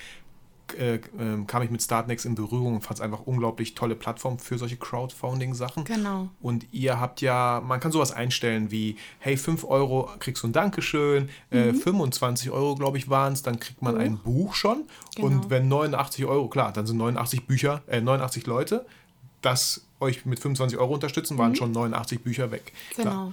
[0.78, 3.94] äh, ähm, kam ich mit Start Next in Berührung und fand es einfach unglaublich tolle
[3.94, 5.84] Plattform für solche Crowdfunding-Sachen.
[5.84, 6.28] Genau.
[6.40, 10.52] Und ihr habt ja, man kann sowas einstellen wie, hey, 5 Euro kriegst du ein
[10.52, 11.76] Dankeschön, äh, Mhm.
[11.76, 14.84] 25 Euro, glaube ich, waren es, dann kriegt man ein Buch schon.
[15.16, 15.26] Genau.
[15.28, 18.86] Und wenn 89 Euro, klar, dann sind 89 Bücher, äh, 89 Leute,
[19.42, 22.72] das euch mit 25 Euro unterstützen, waren schon 89 Bücher weg.
[22.94, 23.32] Klar.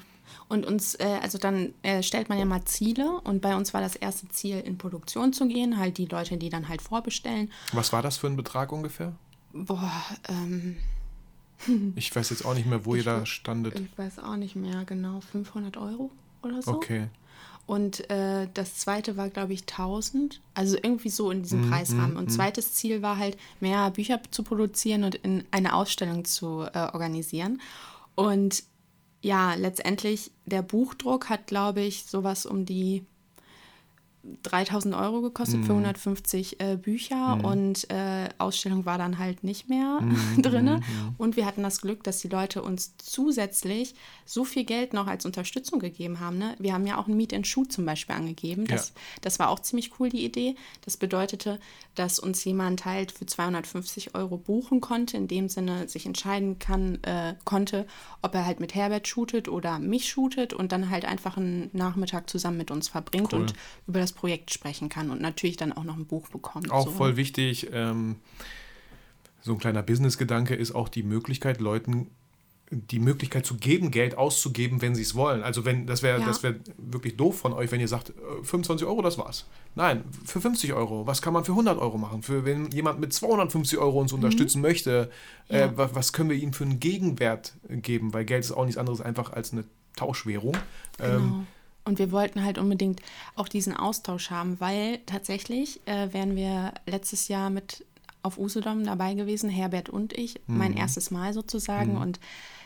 [0.49, 0.55] Mhm.
[0.55, 3.81] Und uns, äh, also dann äh, stellt man ja mal Ziele und bei uns war
[3.81, 7.51] das erste Ziel, in Produktion zu gehen, halt die Leute, die dann halt vorbestellen.
[7.73, 9.13] Was war das für ein Betrag ungefähr?
[9.53, 9.91] Boah,
[10.29, 10.77] ähm,
[11.95, 13.79] Ich weiß jetzt auch nicht mehr, wo ihr da standet.
[13.79, 16.11] ich weiß auch nicht mehr genau, 500 Euro
[16.43, 16.71] oder so.
[16.71, 17.07] Okay.
[17.65, 20.39] Und äh, das zweite war, glaube ich, 1000.
[20.53, 22.15] Also irgendwie so in Mhm, diesem Preisrahmen.
[22.15, 26.77] Und zweites Ziel war halt, mehr Bücher zu produzieren und in eine Ausstellung zu äh,
[26.93, 27.59] organisieren.
[28.15, 28.63] Und
[29.27, 33.05] ja, letztendlich, der Buchdruck hat, glaube ich, sowas um die
[34.43, 40.01] 3000 Euro gekostet für 150 äh, Bücher und äh, Ausstellung war dann halt nicht mehr
[40.37, 40.81] drinne.
[41.17, 43.95] Und wir hatten das Glück, dass die Leute uns zusätzlich
[44.25, 46.37] so viel Geld noch als Unterstützung gegeben haben.
[46.37, 46.55] Ne?
[46.59, 48.65] Wir haben ja auch ein Meet and Shoot zum Beispiel angegeben.
[48.67, 49.01] Das, Ja.
[49.21, 50.55] das war auch ziemlich cool, die Idee.
[50.83, 51.59] Das bedeutete,
[51.95, 57.01] dass uns jemand halt für 250 Euro buchen konnte, in dem Sinne sich entscheiden kann,
[57.03, 57.87] äh, konnte,
[58.21, 62.29] ob er halt mit Herbert shootet oder mich shootet und dann halt einfach einen Nachmittag
[62.29, 63.41] zusammen mit uns verbringt Cool.
[63.41, 63.53] und
[63.87, 66.69] über das Projekt sprechen kann und natürlich dann auch noch ein Buch bekommt.
[66.71, 66.91] Auch so.
[66.91, 68.15] voll wichtig, ähm,
[69.41, 72.07] so ein kleiner Business-Gedanke ist auch die Möglichkeit, Leuten
[72.69, 75.41] die Möglichkeit zu geben, Geld auszugeben, wenn sie es wollen.
[75.41, 76.25] Also wenn, das wäre Ja.
[76.25, 78.13] das wäre wirklich doof von euch, wenn ihr sagt, äh,
[78.43, 79.45] 25 Euro, das war's.
[79.75, 81.07] Nein, für 50 Euro.
[81.07, 82.23] Was kann man für 100 Euro machen?
[82.23, 85.09] Für wenn jemand mit 250 Euro uns unterstützen möchte,
[85.47, 85.71] äh, Mhm.
[85.71, 85.77] Ja.
[85.77, 88.13] was, was können wir ihm für einen Gegenwert geben?
[88.13, 89.63] Weil Geld ist auch nichts anderes einfach als eine
[89.95, 90.57] Tauschwährung.
[90.97, 91.15] Genau.
[91.15, 91.47] Ähm,
[91.87, 93.01] Und wir wollten halt unbedingt
[93.35, 97.85] auch diesen Austausch haben, weil tatsächlich äh, wären wir letztes Jahr mit
[98.23, 100.77] auf Usedom dabei gewesen, Herbert und ich, mein Mhm.
[100.77, 101.95] erstes Mal sozusagen.
[101.97, 102.19] Und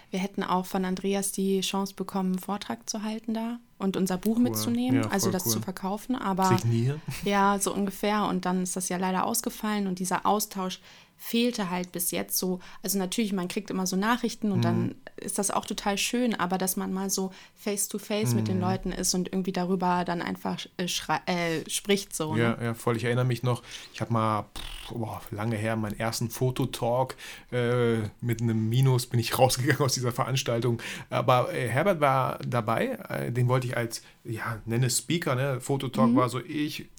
[0.09, 4.17] wir hätten auch von Andreas die Chance bekommen, einen Vortrag zu halten da und unser
[4.17, 5.51] Buch mitzunehmen, Ja, also das cool.
[5.53, 6.15] zu verkaufen.
[6.15, 6.99] Aber Signieren.
[7.23, 8.25] ja, so ungefähr.
[8.25, 10.79] Und dann ist das ja leider ausgefallen und dieser Austausch
[11.23, 12.59] fehlte halt bis jetzt so.
[12.81, 14.63] Also natürlich, man kriegt immer so Nachrichten und Mhm.
[14.63, 18.47] dann ist das auch total schön, aber dass man mal so face to face mit
[18.47, 18.61] den Mhm.
[18.63, 20.87] Leuten ist und irgendwie darüber dann einfach äh,
[21.27, 22.33] äh, spricht so.
[22.33, 22.41] Ne?
[22.41, 22.97] Ja, ja, voll.
[22.97, 23.61] Ich erinnere mich noch,
[23.93, 27.15] ich habe mal, pff, boah, lange her, meinen ersten Fototalk
[27.51, 30.81] äh, mit einem Minus bin ich rausgegangen aus dieser Veranstaltung.
[31.11, 35.61] Aber äh, Herbert war dabei, äh, den wollte ich als, ja, nenne Speaker, ne?
[35.61, 36.89] Fototalk war so ich,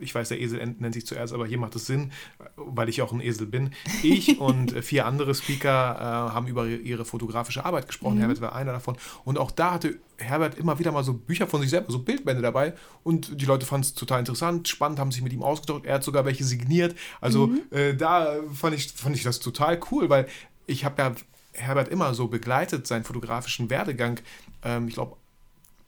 [0.00, 2.12] ich weiß, der Esel nennt sich zuerst, aber hier macht es Sinn,
[2.56, 3.70] weil ich auch ein Esel bin.
[4.02, 8.16] Ich und vier andere Speaker äh, haben über ihre fotografische Arbeit gesprochen.
[8.16, 8.20] Mhm.
[8.20, 8.96] Herbert war einer davon.
[9.24, 12.42] Und auch da hatte Herbert immer wieder mal so Bücher von sich selber, so Bildbände
[12.42, 12.74] dabei.
[13.02, 15.84] Und die Leute fanden es total interessant, spannend, haben sich mit ihm ausgetauscht.
[15.84, 16.96] Er hat sogar welche signiert.
[17.20, 17.62] Also mhm.
[17.70, 20.26] äh, da fand ich, fand ich das total cool, weil
[20.66, 21.14] ich habe ja
[21.52, 24.20] Herbert immer so begleitet, seinen fotografischen Werdegang.
[24.62, 25.16] Ähm, ich glaube,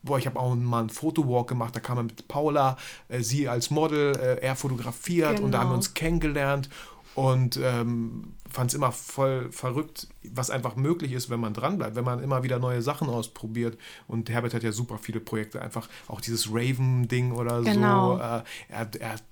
[0.02, 2.76] boah, ich habe auch mal einen Fotowalk gemacht, da kam er mit Paula,
[3.08, 5.46] äh, sie als Model, äh, er fotografiert genau.
[5.46, 5.78] und da haben wir genau.
[5.78, 6.68] uns kennengelernt
[7.14, 12.04] und ähm, fand es immer voll verrückt, was einfach möglich ist, wenn man dranbleibt, wenn
[12.04, 13.76] man immer wieder neue Sachen ausprobiert.
[14.06, 18.16] Und Herbert hat ja super viele Projekte, einfach auch dieses Raven-Ding oder genau.
[18.16, 18.22] so.
[18.22, 19.24] Äh, er, er hat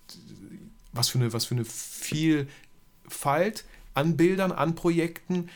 [0.93, 2.47] was für eine, was für eine Vielfalt
[3.95, 5.49] an Bildern, an Projekten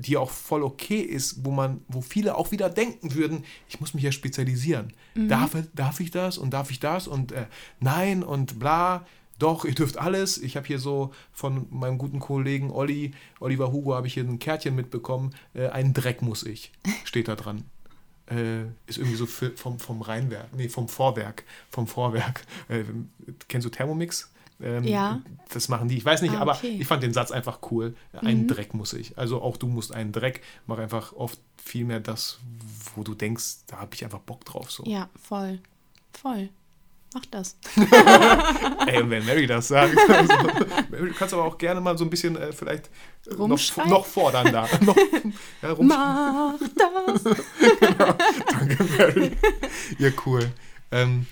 [0.00, 3.94] die auch voll okay ist, wo man, wo viele auch wieder denken würden, ich muss
[3.94, 4.92] mich ja spezialisieren.
[5.14, 5.28] Mhm.
[5.28, 7.46] Darf, darf ich das und darf ich das und äh,
[7.80, 9.06] nein und bla.
[9.38, 10.36] Doch, ihr dürft alles.
[10.36, 14.38] Ich habe hier so von meinem guten Kollegen Olli, Oliver Hugo, habe ich hier ein
[14.38, 15.34] Kärtchen mitbekommen.
[15.54, 16.72] Äh, einen Dreck muss ich,
[17.04, 17.64] steht da dran.
[18.26, 22.44] Äh, ist irgendwie so für, vom, vom Rheinwerk, nee, vom Vorwerk, vom Vorwerk.
[22.68, 22.84] Äh,
[23.48, 24.30] kennst du Thermomix?
[24.62, 25.20] Ähm, ja.
[25.52, 25.96] Das machen die.
[25.96, 26.50] Ich weiß nicht, ah, okay.
[26.50, 27.94] aber ich fand den Satz einfach cool.
[28.12, 28.48] Einen mhm.
[28.48, 29.18] Dreck muss ich.
[29.18, 30.42] Also auch du musst einen Dreck.
[30.66, 32.38] Mach einfach oft viel mehr das,
[32.94, 34.70] wo du denkst, da habe ich einfach Bock drauf.
[34.70, 34.84] So.
[34.84, 35.60] Ja, voll.
[36.12, 36.50] Voll.
[37.12, 37.56] Mach das.
[38.86, 40.32] Ey, und wenn Mary das sagt, also,
[40.90, 42.88] du kannst aber auch gerne mal so ein bisschen äh, vielleicht
[43.36, 44.68] noch, noch fordern da.
[44.80, 44.96] noch,
[45.60, 47.24] ja, Mach das.
[47.24, 48.14] genau.
[48.52, 49.32] Danke, Mary.
[49.98, 50.52] Ja, cool.
[50.92, 51.26] Ähm,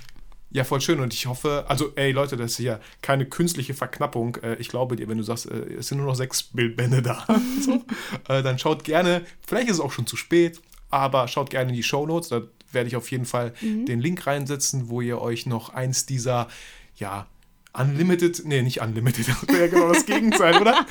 [0.50, 1.00] ja, voll schön.
[1.00, 4.36] Und ich hoffe, also, ey Leute, das ist ja keine künstliche Verknappung.
[4.36, 7.26] Äh, ich glaube dir, wenn du sagst, äh, es sind nur noch sechs Bildbände da,
[7.60, 7.84] so,
[8.28, 11.76] äh, dann schaut gerne, vielleicht ist es auch schon zu spät, aber schaut gerne in
[11.76, 12.28] die Show Notes.
[12.30, 12.42] Da
[12.72, 13.86] werde ich auf jeden Fall mhm.
[13.86, 16.48] den Link reinsetzen, wo ihr euch noch eins dieser,
[16.96, 17.26] ja,
[17.74, 20.86] Unlimited, nee, nicht Unlimited, das wäre ja genau das Gegenteil, oder?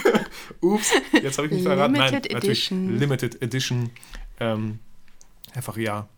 [0.60, 1.94] Ups, jetzt habe ich mich verraten.
[1.94, 2.98] Limited Nein, Edition.
[2.98, 3.90] Limited Edition.
[4.38, 4.78] Ähm,
[5.54, 6.08] einfach, ja,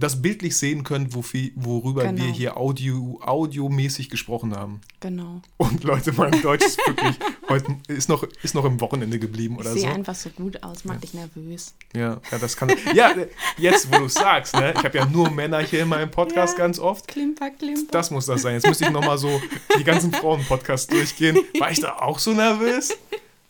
[0.00, 2.22] das bildlich sehen könnt, wofür, worüber genau.
[2.22, 4.80] wir hier audio, audiomäßig gesprochen haben.
[5.00, 5.40] Genau.
[5.56, 7.16] Und Leute, mein Deutsch ist wirklich
[7.48, 9.86] heute ist noch, ist noch im Wochenende geblieben oder ich so.
[9.86, 11.00] Sieht einfach so gut aus, macht ja.
[11.00, 11.74] dich nervös.
[11.94, 12.70] Ja, ja, das kann.
[12.94, 13.14] Ja,
[13.58, 14.72] jetzt, wo du es sagst, ne?
[14.76, 17.06] Ich habe ja nur Männer hier in meinem Podcast ja, ganz oft.
[17.08, 17.90] Klimper, klimper.
[17.90, 18.54] Das muss das sein.
[18.54, 19.40] Jetzt müsste ich nochmal so
[19.78, 21.38] die ganzen Frauen-Podcasts durchgehen.
[21.58, 22.96] War ich da auch so nervös?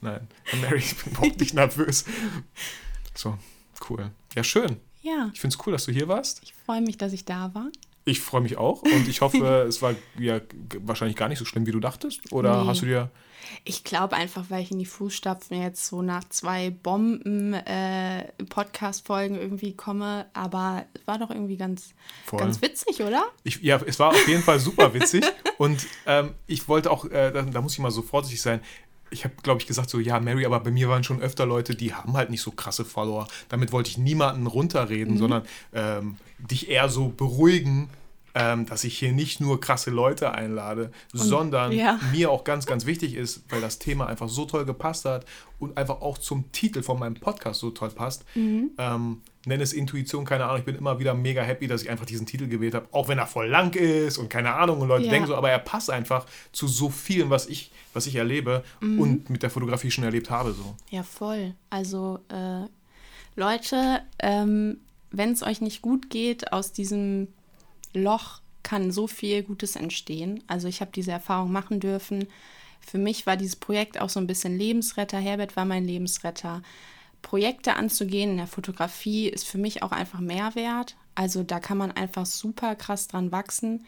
[0.01, 0.27] Nein,
[0.61, 2.05] Mary, ich bin überhaupt nicht nervös.
[3.15, 3.37] So,
[3.89, 4.11] cool.
[4.35, 4.81] Ja, schön.
[5.01, 5.31] Ja.
[5.33, 6.43] Ich finde es cool, dass du hier warst.
[6.43, 7.69] Ich freue mich, dass ich da war.
[8.05, 10.41] Ich freue mich auch und ich hoffe, es war ja
[10.81, 12.33] wahrscheinlich gar nicht so schlimm, wie du dachtest.
[12.33, 12.69] Oder nee.
[12.69, 13.11] hast du dir.
[13.65, 19.75] Ich glaube einfach, weil ich in die Fußstapfen jetzt so nach zwei Bomben-Podcast-Folgen äh, irgendwie
[19.75, 20.27] komme.
[20.35, 21.95] Aber es war doch irgendwie ganz,
[22.31, 23.25] ganz witzig, oder?
[23.45, 25.25] Ich, ja, es war auf jeden Fall super witzig.
[25.59, 28.61] und ähm, ich wollte auch, äh, da, da muss ich mal so vorsichtig sein,
[29.11, 31.75] ich habe, glaube ich, gesagt, so, ja, Mary, aber bei mir waren schon öfter Leute,
[31.75, 33.27] die haben halt nicht so krasse Follower.
[33.49, 35.19] Damit wollte ich niemanden runterreden, mhm.
[35.19, 35.43] sondern
[35.73, 37.91] ähm, dich eher so beruhigen,
[38.35, 41.99] ähm, dass ich hier nicht nur krasse Leute einlade, und, sondern ja.
[42.13, 45.27] mir auch ganz, ganz wichtig ist, weil das Thema einfach so toll gepasst hat
[45.59, 48.25] und einfach auch zum Titel von meinem Podcast so toll passt.
[48.35, 48.71] Mhm.
[48.79, 50.59] Ähm, nenne es Intuition, keine Ahnung.
[50.59, 53.19] Ich bin immer wieder mega happy, dass ich einfach diesen Titel gewählt habe, auch wenn
[53.19, 55.11] er voll lang ist und keine Ahnung und Leute ja.
[55.11, 59.01] denken so, aber er passt einfach zu so vielen, was ich, was ich erlebe mhm.
[59.01, 60.53] und mit der Fotografie schon erlebt habe.
[60.53, 60.75] So.
[60.91, 61.55] Ja, voll.
[61.71, 62.67] Also äh,
[63.37, 64.79] Leute, ähm,
[65.11, 67.29] wenn es euch nicht gut geht, aus diesem
[67.95, 70.43] Loch kann so viel Gutes entstehen.
[70.47, 72.29] Also ich habe diese Erfahrung machen dürfen.
[72.81, 75.19] Für mich war dieses Projekt auch so ein bisschen Lebensretter.
[75.19, 76.63] Herbert war mein Lebensretter.
[77.23, 80.97] Projekte anzugehen in der Fotografie ist für mich auch einfach Mehrwert.
[81.15, 83.85] Also da kann man einfach super krass dran wachsen.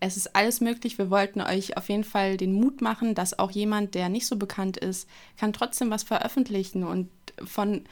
[0.00, 0.98] Es ist alles möglich.
[0.98, 4.36] Wir wollten euch auf jeden Fall den Mut machen, dass auch jemand, der nicht so
[4.36, 5.08] bekannt ist,
[5.38, 7.08] kann trotzdem was veröffentlichen und
[7.42, 7.84] von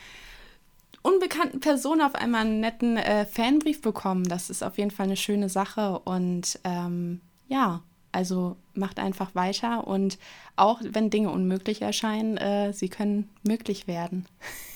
[1.02, 4.24] unbekannten Personen auf einmal einen netten äh, Fanbrief bekommen.
[4.24, 9.86] Das ist auf jeden Fall eine schöne Sache und ähm, ja, also macht einfach weiter
[9.86, 10.18] und
[10.56, 14.26] auch wenn Dinge unmöglich erscheinen, äh, sie können möglich werden.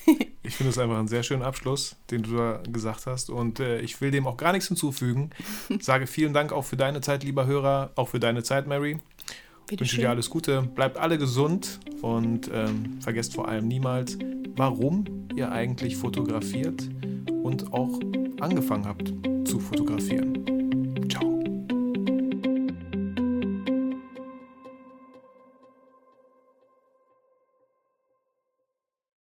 [0.46, 3.80] ich finde es einfach einen sehr schönen Abschluss, den du da gesagt hast und äh,
[3.80, 5.30] ich will dem auch gar nichts hinzufügen.
[5.80, 8.98] Sage vielen Dank auch für deine Zeit, lieber Hörer, auch für deine Zeit, Mary.
[9.66, 10.02] Bitte wünsche schön.
[10.02, 14.16] dir alles Gute, bleibt alle gesund und ähm, vergesst vor allem niemals,
[14.54, 16.88] warum ihr eigentlich fotografiert
[17.42, 17.98] und auch
[18.40, 19.12] angefangen habt
[19.44, 20.55] zu fotografieren.